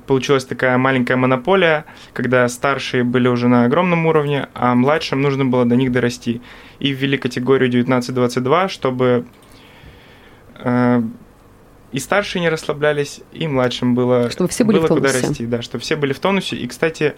получилась 0.06 0.46
такая 0.46 0.78
маленькая 0.78 1.16
монополия, 1.16 1.86
когда 2.14 2.48
старшие 2.48 3.04
были 3.04 3.28
уже 3.28 3.48
на 3.48 3.66
огромном 3.66 4.06
уровне, 4.06 4.50
а 4.54 4.76
младшим 4.76 5.24
нужно 5.24 5.46
было 5.46 5.66
до 5.66 5.76
них 5.76 5.92
дорасти. 5.92 6.44
И 6.78 6.92
ввели 6.92 7.18
категорию 7.18 7.72
19-22, 7.72 8.68
чтобы 8.68 9.26
э, 10.60 11.02
и 11.92 12.00
старшие 12.00 12.42
не 12.42 12.50
расслаблялись, 12.50 13.22
и 13.32 13.48
младшим 13.48 13.96
было, 13.96 14.30
чтобы 14.30 14.50
все 14.50 14.64
были 14.64 14.78
было 14.78 14.86
в 14.86 14.90
тонусе. 14.90 15.14
куда 15.14 15.28
расти, 15.28 15.46
да, 15.46 15.62
чтобы 15.62 15.82
все 15.82 15.96
были 15.96 16.14
в 16.14 16.20
тонусе. 16.20 16.56
И, 16.56 16.68
кстати, 16.68 17.16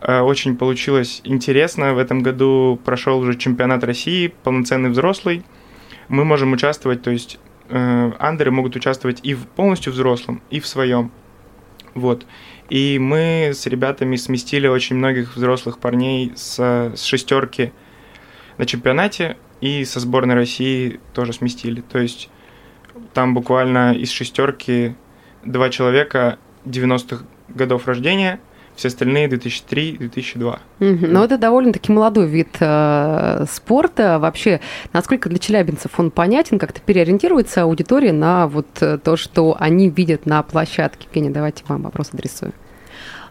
э, 0.00 0.20
очень 0.20 0.56
получилось 0.56 1.20
интересно. 1.24 1.94
В 1.94 1.98
этом 1.98 2.22
году 2.22 2.80
прошел 2.84 3.18
уже 3.18 3.36
чемпионат 3.36 3.84
России, 3.84 4.34
полноценный 4.42 4.90
взрослый. 4.90 5.44
Мы 6.08 6.24
можем 6.24 6.52
участвовать, 6.52 7.02
то 7.02 7.10
есть 7.10 7.38
э, 7.68 8.12
андеры 8.18 8.50
могут 8.50 8.74
участвовать 8.74 9.20
и 9.22 9.34
в 9.34 9.46
полностью 9.46 9.92
взрослом, 9.92 10.42
и 10.50 10.58
в 10.58 10.66
своем. 10.66 11.12
Вот. 11.94 12.26
И 12.68 12.98
мы 13.00 13.50
с 13.52 13.66
ребятами 13.66 14.16
сместили 14.16 14.66
очень 14.66 14.96
многих 14.96 15.36
взрослых 15.36 15.78
парней 15.78 16.32
с, 16.36 16.58
с 16.58 17.02
шестерки 17.02 17.72
на 18.58 18.66
чемпионате, 18.66 19.36
и 19.60 19.84
со 19.84 20.00
сборной 20.00 20.34
России 20.34 21.00
тоже 21.14 21.32
сместили. 21.32 21.80
То 21.80 21.98
есть 21.98 22.30
там 23.12 23.34
буквально 23.34 23.94
из 23.94 24.10
шестерки 24.10 24.94
два 25.44 25.70
человека 25.70 26.38
90-х 26.64 27.24
годов 27.48 27.86
рождения, 27.86 28.40
все 28.76 28.88
остальные 28.88 29.28
2003-2002. 29.28 30.58
Угу. 30.80 31.06
Но 31.06 31.24
это 31.24 31.36
довольно-таки 31.36 31.92
молодой 31.92 32.26
вид 32.26 32.56
э, 32.60 33.44
спорта. 33.50 34.18
Вообще, 34.18 34.60
насколько 34.92 35.28
для 35.28 35.38
челябинцев 35.38 35.98
он 35.98 36.10
понятен, 36.10 36.58
как-то 36.58 36.80
переориентируется 36.80 37.62
аудитория 37.62 38.12
на 38.12 38.46
вот 38.46 38.68
э, 38.80 38.98
то, 38.98 39.16
что 39.16 39.56
они 39.58 39.90
видят 39.90 40.24
на 40.24 40.42
площадке. 40.42 41.06
Евгения, 41.06 41.30
давайте 41.30 41.64
вам 41.68 41.82
вопрос 41.82 42.10
адресую. 42.12 42.52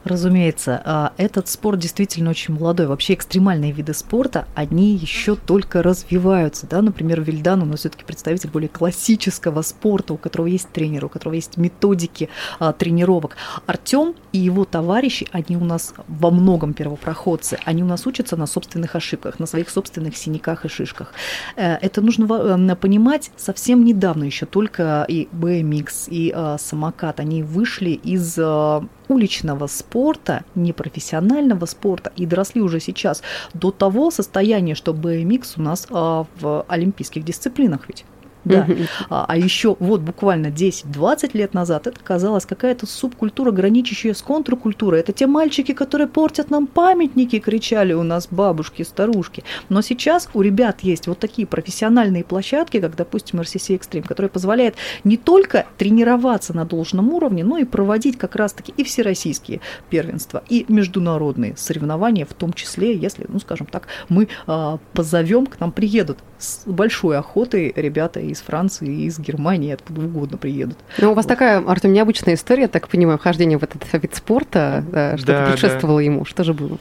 Разумеется, 0.05 0.81
а, 0.85 1.13
этот 1.17 1.47
спорт 1.49 1.79
действительно 1.79 2.29
очень 2.29 2.53
молодой. 2.53 2.87
Вообще 2.87 3.13
экстремальные 3.13 3.71
виды 3.71 3.93
спорта, 3.93 4.47
они 4.55 4.95
еще 4.95 5.35
только 5.35 5.83
развиваются. 5.83 6.67
Да? 6.67 6.81
Например, 6.81 7.21
Вильдан 7.21 7.67
нас 7.67 7.81
все-таки 7.81 8.05
представитель 8.05 8.49
более 8.49 8.69
классического 8.69 9.61
спорта, 9.61 10.13
у 10.13 10.17
которого 10.17 10.47
есть 10.47 10.69
тренер, 10.69 11.05
у 11.05 11.09
которого 11.09 11.35
есть 11.35 11.57
методики 11.57 12.29
а, 12.59 12.71
тренировок. 12.71 13.35
Артем 13.65 14.15
и 14.31 14.37
его 14.37 14.63
товарищи, 14.63 15.27
они 15.31 15.57
у 15.57 15.65
нас 15.65 15.93
во 16.07 16.31
многом 16.31 16.73
первопроходцы. 16.73 17.59
Они 17.65 17.83
у 17.83 17.87
нас 17.87 18.07
учатся 18.07 18.37
на 18.37 18.47
собственных 18.47 18.95
ошибках, 18.95 19.39
на 19.39 19.45
своих 19.45 19.69
собственных 19.69 20.15
синяках 20.15 20.65
и 20.65 20.69
шишках. 20.69 21.13
Э, 21.55 21.75
это 21.75 22.01
нужно 22.01 22.25
э, 22.33 22.75
понимать 22.75 23.31
совсем 23.35 23.83
недавно 23.83 24.23
еще 24.23 24.45
только 24.45 25.05
и 25.07 25.27
BMX, 25.33 26.09
и 26.09 26.31
а, 26.33 26.57
самокат, 26.57 27.19
они 27.19 27.43
вышли 27.43 27.91
из 27.91 28.37
уличного 29.09 29.67
спорта, 29.67 29.88
непрофессионального 30.55 31.65
спорта 31.65 32.11
и 32.15 32.25
доросли 32.25 32.61
уже 32.61 32.79
сейчас 32.79 33.21
до 33.53 33.71
того 33.71 34.11
состояния, 34.11 34.75
что 34.75 34.93
BMX 34.93 35.53
у 35.57 35.61
нас 35.61 35.87
а, 35.89 36.25
в 36.39 36.65
олимпийских 36.67 37.23
дисциплинах 37.23 37.87
ведь. 37.87 38.05
Да. 38.45 38.67
А, 39.09 39.25
а 39.27 39.37
еще 39.37 39.75
вот 39.79 40.01
буквально 40.01 40.47
10-20 40.47 41.31
лет 41.33 41.53
назад 41.53 41.87
это 41.87 41.99
казалось 41.99 42.45
какая-то 42.45 42.85
субкультура, 42.85 43.51
граничащая 43.51 44.13
с 44.13 44.21
контркультурой. 44.21 45.01
Это 45.01 45.11
те 45.11 45.27
мальчики, 45.27 45.73
которые 45.73 46.07
портят 46.07 46.49
нам 46.49 46.67
памятники, 46.67 47.39
кричали 47.39 47.93
у 47.93 48.03
нас 48.03 48.27
бабушки, 48.31 48.83
старушки. 48.83 49.43
Но 49.67 49.81
сейчас 49.81 50.29
у 50.33 50.41
ребят 50.41 50.81
есть 50.81 51.07
вот 51.07 51.19
такие 51.19 51.47
профессиональные 51.47 52.23
площадки, 52.23 52.79
как, 52.79 52.95
допустим, 52.95 53.39
RCC 53.41 53.79
Extreme, 53.79 54.07
которые 54.07 54.29
позволяют 54.29 54.75
не 55.03 55.17
только 55.17 55.65
тренироваться 55.77 56.55
на 56.55 56.65
должном 56.65 57.13
уровне, 57.13 57.43
но 57.43 57.57
и 57.57 57.65
проводить 57.65 58.17
как 58.17 58.35
раз-таки 58.35 58.73
и 58.77 58.83
всероссийские 58.83 59.61
первенства, 59.89 60.43
и 60.49 60.65
международные 60.67 61.55
соревнования, 61.57 62.25
в 62.25 62.33
том 62.33 62.53
числе, 62.53 62.95
если, 62.95 63.25
ну, 63.27 63.39
скажем 63.39 63.67
так, 63.67 63.87
мы 64.07 64.27
а, 64.47 64.79
позовем, 64.93 65.45
к 65.45 65.59
нам 65.59 65.71
приедут 65.71 66.19
с 66.37 66.61
большой 66.65 67.17
охотой 67.17 67.73
ребята 67.75 68.19
из 68.29 68.41
Франции, 68.41 69.05
из 69.05 69.19
Германии, 69.19 69.73
откуда 69.73 70.01
угодно 70.01 70.37
приедут. 70.37 70.77
Ну, 70.97 71.11
у 71.11 71.13
вас 71.13 71.25
вот. 71.25 71.29
такая, 71.29 71.63
Артем, 71.65 71.93
необычная 71.93 72.35
история, 72.35 72.67
так 72.67 72.87
понимаю, 72.87 73.17
вхождение 73.17 73.57
в 73.57 73.63
этот 73.63 73.85
вид 73.93 74.15
спорта, 74.15 74.83
да, 74.91 75.17
что 75.17 75.27
да, 75.27 75.47
предшествовало 75.51 75.99
да. 75.99 76.03
ему. 76.03 76.25
Что 76.25 76.43
же 76.43 76.53
было? 76.53 76.77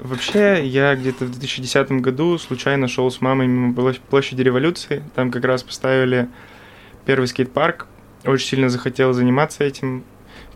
Вообще, 0.00 0.64
я 0.66 0.94
где-то 0.94 1.24
в 1.24 1.30
2010 1.30 1.90
году 1.92 2.36
случайно 2.38 2.86
шел 2.86 3.10
с 3.10 3.20
мамой 3.20 3.46
мимо 3.46 3.94
площади 4.10 4.42
революции. 4.42 5.02
Там 5.14 5.30
как 5.30 5.44
раз 5.44 5.62
поставили 5.62 6.28
первый 7.06 7.26
скейт-парк. 7.26 7.86
Очень 8.24 8.46
сильно 8.46 8.68
захотел 8.68 9.12
заниматься 9.12 9.64
этим. 9.64 10.04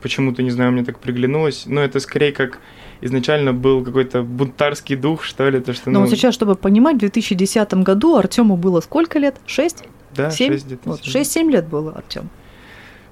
Почему-то, 0.03 0.43
не 0.43 0.51
знаю, 0.51 0.73
мне 0.73 0.85
так 0.85 0.99
приглянулось. 0.99 1.65
Но 1.67 1.81
это 1.81 2.01
скорее 2.01 2.33
как 2.33 2.59
изначально 3.01 3.53
был 3.53 3.83
какой-то 3.83 4.23
бунтарский 4.23 4.97
дух, 4.97 5.25
что 5.25 5.49
ли. 5.49 5.61
То, 5.61 5.73
что, 5.73 5.91
Но 5.91 6.01
ну, 6.01 6.07
сейчас, 6.07 6.35
чтобы 6.35 6.55
понимать, 6.55 6.97
в 6.97 7.01
2010 7.01 7.75
году 7.75 8.17
Артему 8.17 8.57
было 8.57 8.81
сколько 8.81 9.19
лет? 9.19 9.37
Шесть? 9.47 9.85
Да, 10.15 10.31
7? 10.31 10.53
6 10.53 10.67
где-то. 10.67 10.89
Вот, 10.89 11.01
6-7 11.01 11.51
лет 11.51 11.69
было 11.69 11.93
Артем. 11.93 12.31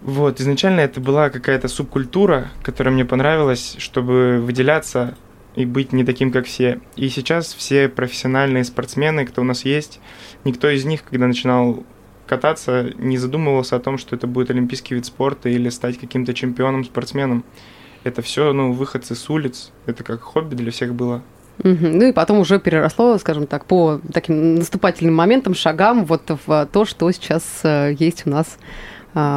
Вот, 0.00 0.40
изначально 0.40 0.80
это 0.80 1.00
была 1.00 1.28
какая-то 1.30 1.68
субкультура, 1.68 2.50
которая 2.62 2.94
мне 2.94 3.04
понравилась, 3.04 3.76
чтобы 3.78 4.40
выделяться 4.40 5.16
и 5.56 5.64
быть 5.64 5.92
не 5.92 6.04
таким, 6.04 6.30
как 6.30 6.46
все. 6.46 6.80
И 6.94 7.08
сейчас 7.08 7.52
все 7.52 7.88
профессиональные 7.88 8.62
спортсмены, 8.62 9.26
кто 9.26 9.40
у 9.40 9.44
нас 9.44 9.64
есть, 9.64 9.98
никто 10.44 10.68
из 10.70 10.84
них, 10.84 11.02
когда 11.02 11.26
начинал 11.26 11.84
кататься, 12.28 12.92
не 12.96 13.18
задумывался 13.18 13.74
о 13.74 13.80
том, 13.80 13.98
что 13.98 14.14
это 14.14 14.26
будет 14.26 14.50
олимпийский 14.50 14.94
вид 14.94 15.06
спорта 15.06 15.48
или 15.48 15.68
стать 15.70 15.98
каким-то 15.98 16.34
чемпионом, 16.34 16.84
спортсменом. 16.84 17.42
Это 18.04 18.22
все, 18.22 18.52
ну, 18.52 18.72
выходцы 18.72 19.16
с 19.16 19.28
улиц. 19.28 19.72
Это 19.86 20.04
как 20.04 20.20
хобби 20.20 20.54
для 20.54 20.70
всех 20.70 20.94
было. 20.94 21.22
Ну 21.62 22.06
и 22.06 22.12
потом 22.12 22.38
уже 22.38 22.58
переросло, 22.58 23.18
скажем 23.18 23.46
так, 23.46 23.64
по 23.64 24.00
таким 24.12 24.56
наступательным 24.56 25.14
моментам, 25.14 25.54
шагам 25.54 26.04
вот 26.04 26.22
в 26.46 26.68
то, 26.72 26.84
что 26.84 27.10
сейчас 27.10 27.42
э, 27.64 27.94
есть 27.98 28.26
у 28.26 28.30
нас 28.30 28.58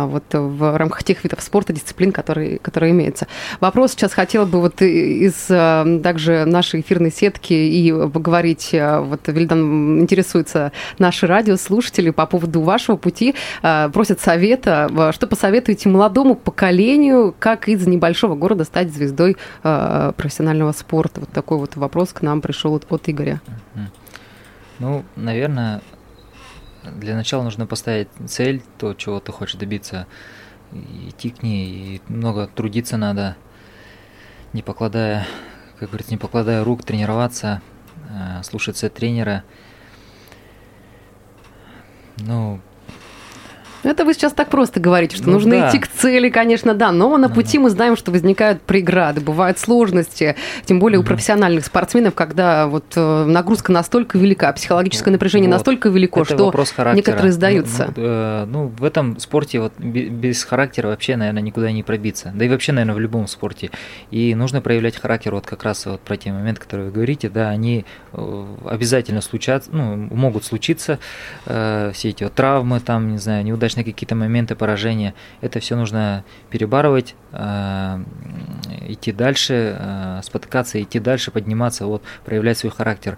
вот 0.07 0.23
в 0.31 0.77
рамках 0.77 1.03
тех 1.03 1.23
видов 1.23 1.41
спорта, 1.41 1.73
дисциплин, 1.73 2.11
которые, 2.11 2.59
которые 2.59 2.91
имеются. 2.91 3.27
Вопрос 3.59 3.91
сейчас 3.91 4.13
хотела 4.13 4.45
бы 4.45 4.59
вот 4.59 4.81
из 4.81 5.45
э, 5.50 6.00
также 6.03 6.45
нашей 6.45 6.81
эфирной 6.81 7.11
сетки 7.11 7.53
и 7.53 7.91
поговорить, 8.09 8.69
э, 8.73 9.00
вот 9.00 9.27
Вильдан 9.27 10.00
интересуется 10.01 10.71
наши 11.00 11.27
радиослушатели 11.27 12.09
по 12.09 12.25
поводу 12.25 12.61
вашего 12.61 12.97
пути, 12.97 13.35
просят 13.61 14.19
совета, 14.19 15.11
что 15.13 15.27
посоветуете 15.27 15.89
молодому 15.89 16.35
поколению, 16.35 17.33
как 17.38 17.67
из 17.67 17.85
небольшого 17.88 18.35
города 18.35 18.63
стать 18.63 18.93
звездой 18.93 19.38
профессионального 19.61 20.71
спорта? 20.71 21.21
Вот 21.21 21.29
такой 21.29 21.57
вот 21.57 21.75
вопрос 21.75 22.13
к 22.13 22.21
нам 22.21 22.41
пришел 22.41 22.75
от 22.75 23.09
Игоря. 23.09 23.41
Ну, 24.79 25.03
наверное, 25.15 25.81
для 26.83 27.15
начала 27.15 27.43
нужно 27.43 27.67
поставить 27.67 28.09
цель, 28.27 28.61
то, 28.77 28.93
чего 28.93 29.19
ты 29.19 29.31
хочешь 29.31 29.55
добиться, 29.55 30.07
идти 30.71 31.29
к 31.29 31.43
ней, 31.43 31.67
и 31.67 32.01
много 32.11 32.47
трудиться 32.47 32.97
надо, 32.97 33.35
не 34.53 34.61
покладая, 34.61 35.27
как 35.79 35.89
говорится, 35.89 36.11
не 36.11 36.17
покладая 36.17 36.63
рук, 36.63 36.83
тренироваться, 36.83 37.61
э, 38.09 38.43
слушаться 38.43 38.89
тренера. 38.89 39.43
Ну, 42.17 42.61
это 43.83 44.05
вы 44.05 44.13
сейчас 44.13 44.33
так 44.33 44.50
просто 44.50 44.79
говорите, 44.79 45.15
что 45.15 45.27
ну, 45.27 45.33
нужно 45.33 45.51
да. 45.51 45.69
идти 45.69 45.79
к 45.79 45.87
цели, 45.87 46.29
конечно, 46.29 46.74
да, 46.74 46.91
но 46.91 47.17
на 47.17 47.29
пути 47.29 47.57
мы 47.57 47.70
знаем, 47.70 47.98
что 47.98 48.11
возникают 48.11 48.61
преграды, 48.61 49.22
бывают 49.22 49.59
сложности, 49.59 50.35
тем 50.65 50.79
более 50.79 51.00
у 51.00 51.03
профессиональных 51.03 51.65
спортсменов, 51.65 52.13
когда 52.13 52.67
вот 52.67 52.85
э, 52.96 53.25
нагрузка 53.25 53.72
настолько 53.72 54.17
велика, 54.17 54.51
психологическое 54.53 55.11
напряжение 55.11 55.50
вот. 55.50 55.55
настолько 55.55 55.89
велико, 55.89 56.22
Это 56.22 56.35
что 56.35 56.94
некоторые 56.94 57.31
сдаются. 57.31 57.94
Ну, 57.96 58.01
ну, 58.01 58.03
э, 58.03 58.46
ну, 58.46 58.67
в 58.67 58.83
этом 58.83 59.20
спорте 59.20 59.59
вот 59.59 59.74
без 59.79 60.44
характера 60.44 60.87
вообще, 60.87 61.15
наверное, 61.15 61.41
никуда 61.41 61.72
не 61.72 61.83
пробиться. 61.83 62.31
Да 62.35 62.46
и 62.46 62.50
вообще, 62.50 62.72
наверное, 62.72 62.96
в 62.96 63.00
любом 63.00 63.27
спорте. 63.27 63.72
И 64.11 64.35
нужно 64.35 64.61
проявлять 64.61 64.98
характер, 64.98 65.33
вот 65.33 65.46
как 65.46 65.63
раз 65.63 65.85
вот 65.85 66.01
про 66.01 66.17
те 66.17 66.31
моменты, 66.31 66.61
которые 66.61 66.87
вы 66.87 66.94
говорите, 66.94 67.29
да, 67.29 67.50
они 67.50 67.85
э, 68.13 68.46
обязательно 68.70 69.22
случатся, 69.22 69.70
ну, 69.74 69.96
могут 69.96 70.46
случиться, 70.46 71.00
все 71.46 72.09
эти 72.09 72.24
вот 72.24 72.33
травмы, 72.33 72.79
там, 72.79 73.11
не 73.11 73.17
знаю, 73.17 73.44
неудачные 73.44 73.71
неудачные 73.72 73.84
какие-то 73.84 74.16
моменты 74.16 74.55
поражения. 74.55 75.14
Это 75.42 75.60
все 75.60 75.75
нужно 75.75 76.24
перебарывать, 76.50 77.16
э, 77.31 78.03
идти 78.90 79.12
дальше, 79.12 79.77
э, 79.79 80.22
спотыкаться, 80.24 80.81
идти 80.81 81.00
дальше, 81.00 81.31
подниматься, 81.31 81.86
вот, 81.86 82.03
проявлять 82.25 82.57
свой 82.57 82.72
характер. 82.72 83.18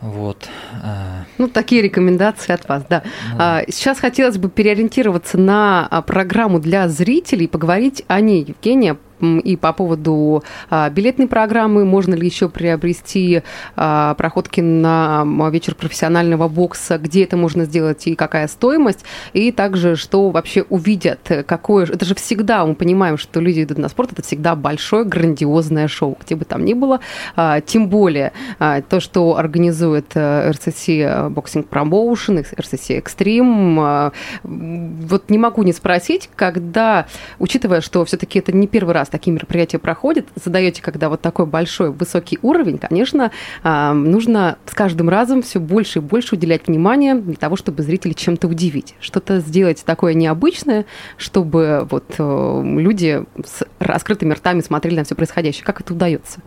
Вот. 0.00 0.48
Э. 0.82 1.24
Ну, 1.38 1.48
такие 1.48 1.82
рекомендации 1.82 2.54
от 2.54 2.68
вас, 2.68 2.84
да. 2.88 3.02
Ну, 3.32 3.36
а, 3.38 3.62
Сейчас 3.68 4.00
хотелось 4.00 4.38
бы 4.38 4.48
переориентироваться 4.48 5.36
на 5.36 5.86
а, 5.90 6.00
программу 6.00 6.58
для 6.58 6.88
зрителей, 6.88 7.46
поговорить 7.46 8.04
о 8.08 8.20
ней. 8.20 8.44
Евгения, 8.48 8.96
и 9.20 9.56
по 9.56 9.72
поводу 9.72 10.42
а, 10.70 10.88
билетной 10.90 11.26
программы, 11.26 11.84
можно 11.84 12.14
ли 12.14 12.26
еще 12.26 12.48
приобрести 12.48 13.42
а, 13.76 14.14
проходки 14.14 14.60
на 14.60 15.24
вечер 15.50 15.74
профессионального 15.74 16.48
бокса, 16.48 16.98
где 16.98 17.24
это 17.24 17.36
можно 17.36 17.64
сделать 17.64 18.06
и 18.06 18.14
какая 18.14 18.48
стоимость, 18.48 19.04
и 19.32 19.52
также 19.52 19.96
что 19.96 20.30
вообще 20.30 20.62
увидят, 20.62 21.30
какое... 21.46 21.86
Это 21.86 22.04
же 22.04 22.14
всегда, 22.14 22.64
мы 22.64 22.74
понимаем, 22.74 23.18
что 23.18 23.40
люди 23.40 23.62
идут 23.62 23.78
на 23.78 23.88
спорт, 23.88 24.12
это 24.12 24.22
всегда 24.22 24.54
большое, 24.54 25.04
грандиозное 25.04 25.88
шоу, 25.88 26.16
где 26.20 26.34
бы 26.34 26.44
там 26.44 26.64
ни 26.64 26.74
было, 26.74 27.00
а, 27.36 27.60
тем 27.60 27.88
более 27.88 28.32
то, 28.58 29.00
что 29.00 29.36
организует 29.36 30.14
RCC 30.14 31.32
Boxing 31.32 31.68
Promotion, 31.68 32.46
RCC 32.56 33.02
Extreme, 33.02 34.12
вот 34.44 35.30
не 35.30 35.38
могу 35.38 35.62
не 35.62 35.72
спросить, 35.72 36.30
когда, 36.36 37.06
учитывая, 37.38 37.80
что 37.80 38.04
все-таки 38.04 38.38
это 38.38 38.52
не 38.52 38.66
первый 38.66 38.94
раз 38.94 39.09
такие 39.10 39.32
мероприятия 39.32 39.78
проходят, 39.78 40.26
задаете, 40.34 40.82
когда 40.82 41.08
вот 41.08 41.20
такой 41.20 41.46
большой, 41.46 41.90
высокий 41.90 42.38
уровень, 42.42 42.78
конечно, 42.78 43.30
а, 43.62 43.92
нужно 43.92 44.58
с 44.66 44.74
каждым 44.74 45.08
разом 45.08 45.42
все 45.42 45.60
больше 45.60 45.98
и 45.98 46.02
больше 46.02 46.36
уделять 46.36 46.66
внимание 46.66 47.14
для 47.14 47.36
того, 47.36 47.56
чтобы 47.56 47.82
зрителей 47.82 48.14
чем-то 48.14 48.48
удивить, 48.48 48.94
что-то 49.00 49.40
сделать 49.40 49.82
такое 49.84 50.14
необычное, 50.14 50.86
чтобы 51.16 51.86
вот 51.90 52.04
э, 52.18 52.62
люди 52.64 53.24
с 53.44 53.62
раскрытыми 53.78 54.34
ртами 54.34 54.60
смотрели 54.60 54.96
на 54.96 55.04
все 55.04 55.14
происходящее. 55.14 55.64
Как 55.64 55.80
это 55.80 55.92
удается? 55.92 56.40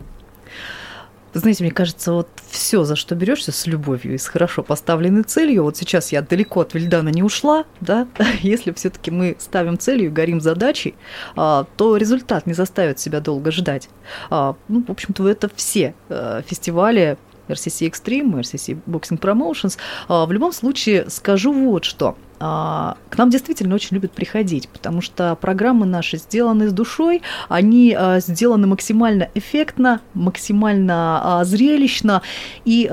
Знаете, 1.34 1.64
мне 1.64 1.72
кажется, 1.72 2.12
вот 2.12 2.28
все, 2.48 2.84
за 2.84 2.96
что 2.96 3.14
берешься 3.14 3.52
с 3.52 3.66
любовью 3.66 4.14
и 4.14 4.18
с 4.18 4.26
хорошо 4.26 4.62
поставленной 4.62 5.24
целью, 5.24 5.64
вот 5.64 5.76
сейчас 5.76 6.12
я 6.12 6.22
далеко 6.22 6.60
от 6.60 6.74
Вильдана 6.74 7.08
не 7.08 7.22
ушла, 7.22 7.64
да, 7.80 8.06
если 8.40 8.72
все-таки 8.72 9.10
мы 9.10 9.36
ставим 9.38 9.78
целью 9.78 10.12
горим 10.12 10.40
задачей, 10.40 10.94
а, 11.36 11.66
то 11.76 11.96
результат 11.96 12.46
не 12.46 12.54
заставит 12.54 12.98
себя 12.98 13.20
долго 13.20 13.50
ждать. 13.50 13.88
А, 14.30 14.56
ну, 14.68 14.84
в 14.86 14.90
общем-то, 14.90 15.28
это 15.28 15.50
все 15.54 15.94
э, 16.08 16.42
фестивали 16.46 17.18
RCC 17.48 17.90
Extreme, 17.90 18.40
RCC 18.40 18.78
Boxing 18.86 19.18
Promotions. 19.18 19.78
А, 20.08 20.26
в 20.26 20.32
любом 20.32 20.52
случае 20.52 21.08
скажу 21.10 21.52
вот 21.52 21.84
что. 21.84 22.16
А, 22.40 22.96
к 23.10 23.18
нам 23.18 23.30
действительно 23.30 23.74
очень 23.74 23.94
любят 23.94 24.12
приходить, 24.12 24.68
потому 24.68 25.00
что 25.00 25.36
программы 25.36 25.86
наши 25.86 26.16
сделаны 26.16 26.68
с 26.68 26.72
душой, 26.72 27.22
они 27.48 27.94
а, 27.98 28.20
сделаны 28.20 28.66
максимально 28.66 29.28
эффектно, 29.34 30.00
максимально 30.14 31.42
зрелищно 31.44 32.22
и, 32.64 32.86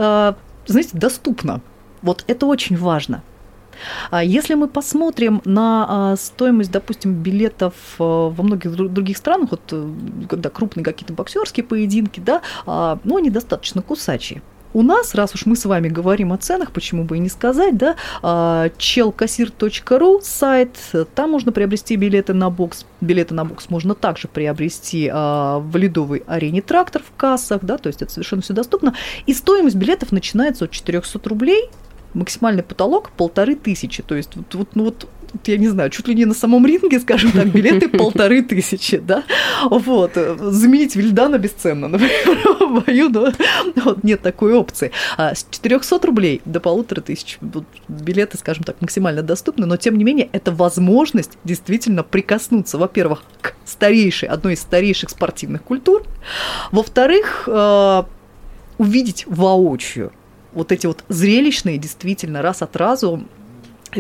знаете, 0.66 0.90
доступно. 0.94 1.62
Вот 2.02 2.24
это 2.28 2.46
очень 2.46 2.78
важно. 2.78 3.24
Если 4.24 4.54
мы 4.54 4.68
посмотрим 4.68 5.42
на 5.46 6.16
стоимость, 6.18 6.72
допустим, 6.72 7.14
билетов 7.14 7.74
во 7.98 8.32
многих 8.32 8.72
других 8.72 9.18
странах, 9.18 9.52
вот 9.52 9.62
э, 9.72 9.90
когда 10.30 10.50
крупные 10.50 10.84
какие-то 10.84 11.14
боксерские 11.14 11.64
поединки, 11.64 12.20
да, 12.20 12.42
ну, 12.66 13.18
они 13.18 13.30
достаточно 13.30 13.82
кусачие. 13.82 14.42
У 14.74 14.84
нас, 14.84 15.16
раз 15.16 15.36
уж 15.36 15.46
мы 15.46 15.56
с 15.56 15.66
вами 15.66 15.90
говорим 15.90 16.32
о 16.32 16.38
ценах, 16.38 16.72
почему 16.72 17.04
бы 17.04 17.18
и 17.18 17.20
не 17.20 17.30
сказать, 17.30 17.76
да, 17.78 17.96
челкассир.ру 18.78 20.22
сайт, 20.24 20.78
там 21.14 21.32
можно 21.32 21.52
приобрести 21.52 21.96
билеты 21.98 22.34
на 22.34 22.50
бокс. 22.50 22.86
Билеты 23.02 23.34
на 23.34 23.44
бокс 23.44 23.70
можно 23.70 23.96
также 23.96 24.28
приобрести 24.28 25.10
а, 25.12 25.60
в 25.60 25.76
ледовой 25.76 26.24
арене 26.28 26.62
трактор 26.62 27.02
в 27.02 27.12
кассах, 27.18 27.64
да, 27.64 27.78
то 27.78 27.88
есть 27.88 28.02
это 28.02 28.12
совершенно 28.12 28.42
все 28.42 28.54
доступно. 28.54 28.96
И 29.26 29.34
стоимость 29.34 29.76
билетов 29.76 30.12
начинается 30.12 30.66
от 30.66 30.72
400 30.72 31.20
рублей 31.28 31.70
максимальный 32.14 32.64
потолок 32.64 33.12
полторы 33.12 33.56
тысячи. 33.56 34.04
То 34.04 34.16
есть 34.16 34.36
вот, 34.36 34.54
вот, 34.56 34.70
ну, 34.76 34.86
вот 34.86 35.08
я 35.46 35.58
не 35.58 35.68
знаю, 35.68 35.90
чуть 35.90 36.08
ли 36.08 36.16
не 36.16 36.26
на 36.26 36.34
самом 36.34 36.66
ринге, 36.66 37.00
скажем 37.02 37.32
так, 37.32 37.48
билеты 37.48 37.88
полторы 37.88 38.42
тысячи, 38.42 38.98
да, 38.98 39.24
вот, 39.70 40.14
заменить 40.16 40.96
Вильдана 40.96 41.38
бесценно, 41.38 41.88
например, 41.88 42.58
в 42.60 42.86
бою, 42.86 43.10
но 43.10 43.32
вот, 43.84 44.04
нет 44.04 44.22
такой 44.22 44.54
опции. 44.54 44.92
А 45.18 45.34
с 45.34 45.46
400 45.50 46.06
рублей 46.06 46.42
до 46.46 46.60
полутора 46.60 47.02
тысяч. 47.02 47.38
Билеты, 47.88 48.38
скажем 48.38 48.64
так, 48.64 48.82
максимально 48.82 49.22
доступны, 49.22 49.66
но 49.66 49.78
тем 49.78 49.98
не 49.98 50.04
менее 50.04 50.30
это 50.32 50.52
возможность 50.52 51.38
действительно 51.44 52.04
прикоснуться, 52.04 52.78
во-первых, 52.78 53.24
к 53.42 53.56
старейшей, 53.66 54.30
одной 54.30 54.54
из 54.54 54.62
старейших 54.62 55.10
спортивных 55.10 55.64
культур, 55.64 56.04
во-вторых, 56.72 57.44
э, 57.48 58.04
увидеть 58.78 59.26
воочию 59.28 60.12
вот 60.54 60.72
эти 60.72 60.86
вот 60.86 61.04
зрелищные, 61.10 61.78
действительно, 61.78 62.42
раз 62.42 62.62
от 62.62 62.76
разу 62.76 63.26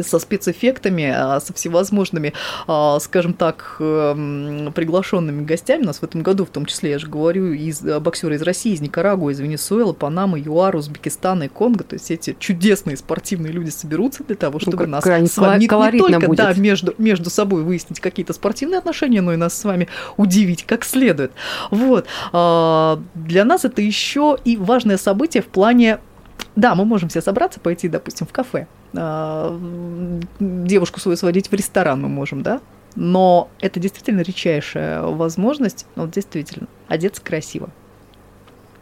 со 0.01 0.19
спецэффектами, 0.19 1.11
а, 1.13 1.39
со 1.39 1.53
всевозможными, 1.53 2.33
а, 2.67 2.99
скажем 2.99 3.33
так, 3.33 3.75
эм, 3.79 4.71
приглашенными 4.73 5.43
гостями. 5.43 5.83
У 5.83 5.87
нас 5.87 5.99
в 5.99 6.03
этом 6.03 6.21
году, 6.21 6.45
в 6.45 6.49
том 6.49 6.65
числе, 6.65 6.91
я 6.91 6.99
же 6.99 7.07
говорю, 7.07 7.51
из 7.51 7.83
э, 7.83 7.99
боксеры 7.99 8.35
из 8.35 8.41
России, 8.41 8.73
из 8.73 8.81
Никарагуа, 8.81 9.31
из 9.31 9.39
Венесуэлы, 9.39 9.93
Панамы, 9.93 10.39
ЮАР, 10.39 10.77
Узбекистана 10.77 11.43
и 11.43 11.47
Конго. 11.47 11.83
То 11.83 11.95
есть 11.95 12.09
эти 12.11 12.35
чудесные 12.39 12.97
спортивные 12.97 13.51
люди 13.51 13.69
соберутся 13.69 14.23
для 14.23 14.35
того, 14.35 14.59
чтобы 14.59 14.85
ну, 14.85 14.91
нас 14.91 15.03
с 15.03 15.37
вами 15.37 15.59
не, 15.59 15.67
не 15.67 15.99
только 15.99 16.27
будет. 16.27 16.37
да, 16.37 16.53
между, 16.53 16.93
между 16.97 17.29
собой 17.29 17.63
выяснить 17.63 17.99
какие-то 17.99 18.33
спортивные 18.33 18.77
отношения, 18.77 19.21
но 19.21 19.33
и 19.33 19.35
нас 19.35 19.57
с 19.57 19.63
вами 19.63 19.87
удивить 20.17 20.63
как 20.63 20.85
следует. 20.85 21.31
Вот. 21.69 22.05
А, 22.31 23.01
для 23.15 23.43
нас 23.43 23.65
это 23.65 23.81
еще 23.81 24.37
и 24.45 24.55
важное 24.57 24.97
событие 24.97 25.43
в 25.43 25.47
плане 25.47 25.99
да, 26.55 26.75
мы 26.75 26.85
можем 26.85 27.09
все 27.09 27.21
собраться, 27.21 27.59
пойти, 27.59 27.87
допустим, 27.87 28.27
в 28.27 28.31
кафе. 28.31 28.67
А, 28.95 29.57
девушку 30.39 30.99
свою 30.99 31.17
сводить 31.17 31.49
в 31.49 31.53
ресторан 31.53 32.01
мы 32.01 32.09
можем, 32.09 32.43
да? 32.43 32.61
Но 32.95 33.49
это 33.59 33.79
действительно 33.79 34.21
редчайшая 34.21 35.01
возможность, 35.03 35.85
вот 35.95 36.11
действительно, 36.11 36.67
одеться 36.87 37.21
красиво 37.21 37.69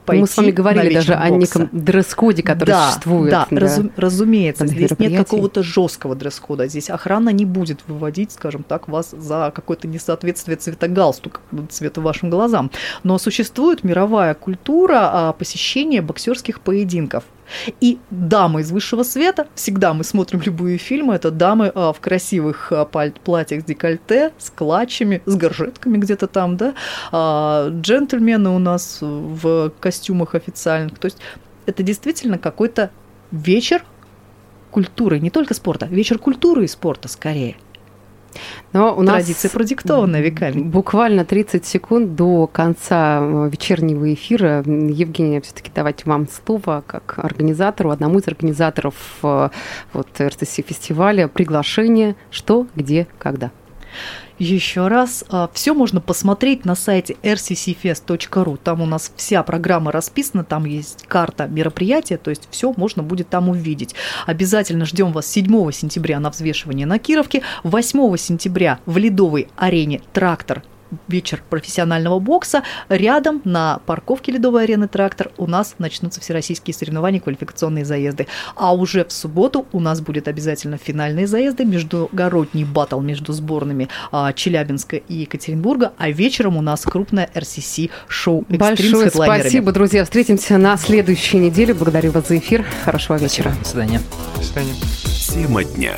пойти 0.09 0.21
Мы 0.21 0.27
с 0.27 0.37
вами 0.37 0.51
говорили 0.51 0.93
даже 0.93 1.13
бокса. 1.13 1.23
о 1.23 1.29
неком 1.29 1.69
дресс-коде, 1.71 2.43
который 2.43 2.69
да, 2.69 2.87
существует. 2.89 3.31
Да, 3.31 3.47
да. 3.49 3.59
Разум, 3.59 3.91
разумеется, 3.95 4.65
здесь 4.65 4.91
нет 4.97 5.17
какого-то 5.17 5.63
жесткого 5.63 6.15
дресс-кода. 6.15 6.67
Здесь 6.67 6.89
охрана 6.89 7.29
не 7.29 7.45
будет 7.45 7.81
выводить, 7.87 8.31
скажем 8.31 8.63
так, 8.63 8.87
вас 8.87 9.11
за 9.11 9.51
какое-то 9.53 9.87
несоответствие 9.87 10.57
цвета 10.57 10.87
галстука, 10.87 11.41
цвета 11.69 12.01
вашим 12.01 12.29
глазам. 12.29 12.71
Но 13.03 13.17
существует 13.17 13.83
мировая 13.83 14.33
культура 14.33 15.09
а, 15.11 15.33
посещения 15.33 16.01
боксерских 16.01 16.61
поединков. 16.61 17.23
И 17.81 17.99
дамы 18.09 18.62
из 18.62 18.71
высшего 18.71 19.03
света, 19.03 19.47
всегда 19.55 19.93
мы 19.93 20.03
смотрим 20.03 20.41
любые 20.41 20.77
фильмы, 20.77 21.15
это 21.15 21.31
дамы 21.31 21.71
а, 21.73 21.93
в 21.93 21.99
красивых 21.99 22.71
а, 22.71 22.85
платьях 22.85 23.62
с 23.62 23.65
декольте, 23.65 24.31
с 24.38 24.49
клатчами, 24.49 25.21
с 25.25 25.35
горжетками 25.35 25.97
где-то 25.97 26.27
там, 26.27 26.57
да, 26.57 26.73
а, 27.12 27.69
джентльмены 27.69 28.49
у 28.49 28.59
нас 28.59 28.99
в 29.01 29.71
костюмах 29.79 30.35
официальных. 30.35 30.99
То 30.99 31.05
есть 31.05 31.17
это 31.65 31.83
действительно 31.83 32.38
какой-то 32.38 32.91
вечер 33.31 33.83
культуры, 34.71 35.19
не 35.19 35.29
только 35.29 35.53
спорта, 35.53 35.85
вечер 35.88 36.19
культуры 36.19 36.65
и 36.65 36.67
спорта 36.67 37.07
скорее– 37.07 37.55
но 38.73 38.95
у 38.95 39.03
Традиция 39.03 39.47
нас 39.47 39.53
продиктована 39.53 40.21
веками. 40.21 40.61
Буквально 40.61 41.25
30 41.25 41.65
секунд 41.65 42.15
до 42.15 42.47
конца 42.47 43.19
э, 43.21 43.49
вечернего 43.51 44.13
эфира. 44.13 44.63
Евгения, 44.65 45.41
все-таки 45.41 45.71
давайте 45.73 46.03
вам 46.05 46.27
слово 46.27 46.83
как 46.85 47.17
организатору, 47.17 47.91
одному 47.91 48.19
из 48.19 48.27
организаторов 48.27 48.95
э, 49.23 49.49
вот, 49.93 50.07
РТС 50.19 50.55
фестиваля. 50.55 51.27
Приглашение, 51.27 52.15
что, 52.29 52.67
где, 52.75 53.07
когда. 53.17 53.51
Еще 54.39 54.88
раз, 54.88 55.25
а, 55.30 55.49
все 55.54 55.73
можно 55.73 55.99
посмотреть 55.99 56.63
на 56.63 56.73
сайте 56.73 57.17
rccfest.ru. 57.23 58.58
Там 58.63 58.82
у 58.82 58.86
нас 58.86 59.12
вся 59.17 59.43
программа 59.43 59.91
расписана, 59.91 60.45
там 60.45 60.63
есть 60.63 61.06
карта 61.08 61.47
мероприятия, 61.47 62.15
то 62.15 62.30
есть 62.30 62.47
все 62.49 62.73
можно 62.78 63.04
будет 63.04 63.28
там 63.28 63.49
увидеть. 63.49 63.95
Обязательно 64.25 64.86
ждем 64.86 65.12
вас 65.12 65.28
7 65.28 65.71
сентября 65.73 66.21
на 66.21 66.30
взвешивание 66.30 66.88
на 66.88 66.99
Кировке, 66.99 67.43
8 67.63 68.15
сентября 68.15 68.80
в 68.86 68.97
Ледовой 68.97 69.49
арене 69.58 70.02
«Трактор» 70.13 70.63
вечер 71.08 71.43
профессионального 71.49 72.19
бокса. 72.19 72.63
Рядом 72.89 73.41
на 73.43 73.80
парковке 73.86 74.32
Ледовой 74.32 74.63
арены 74.63 74.88
«Трактор» 74.88 75.32
у 75.38 75.47
нас 75.47 75.75
начнутся 75.78 76.21
всероссийские 76.21 76.73
соревнования, 76.73 77.19
квалификационные 77.19 77.86
заезды. 77.86 78.28
А 78.56 78.73
уже 78.73 79.06
в 79.06 79.12
субботу 79.12 79.65
у 79.71 79.80
нас 79.80 80.02
будет 80.02 80.28
обязательно 80.28 80.78
финальные 80.78 81.28
заезды, 81.28 81.65
междугородний 81.65 82.63
батл 82.63 82.99
между 82.99 83.34
сборными 83.34 83.89
а, 84.12 84.34
Челябинска 84.34 84.97
и 84.97 85.15
Екатеринбурга, 85.15 85.93
а 85.97 86.10
вечером 86.10 86.58
у 86.58 86.62
нас 86.62 86.82
крупное 86.84 87.30
RCC-шоу 87.34 88.45
Большое 88.49 89.10
спасибо, 89.10 89.71
друзья. 89.71 90.04
Встретимся 90.04 90.58
на 90.58 90.78
следующей 90.78 91.38
неделе. 91.38 91.73
Благодарю 91.73 92.12
вас 92.12 92.28
за 92.28 92.38
эфир. 92.38 92.65
Хорошего 92.84 93.17
вечера. 93.17 93.54
До 93.60 93.67
свидания. 93.67 94.02
До 94.36 94.43
свидания. 94.43 94.73
Тема 95.30 95.63
дня. 95.63 95.95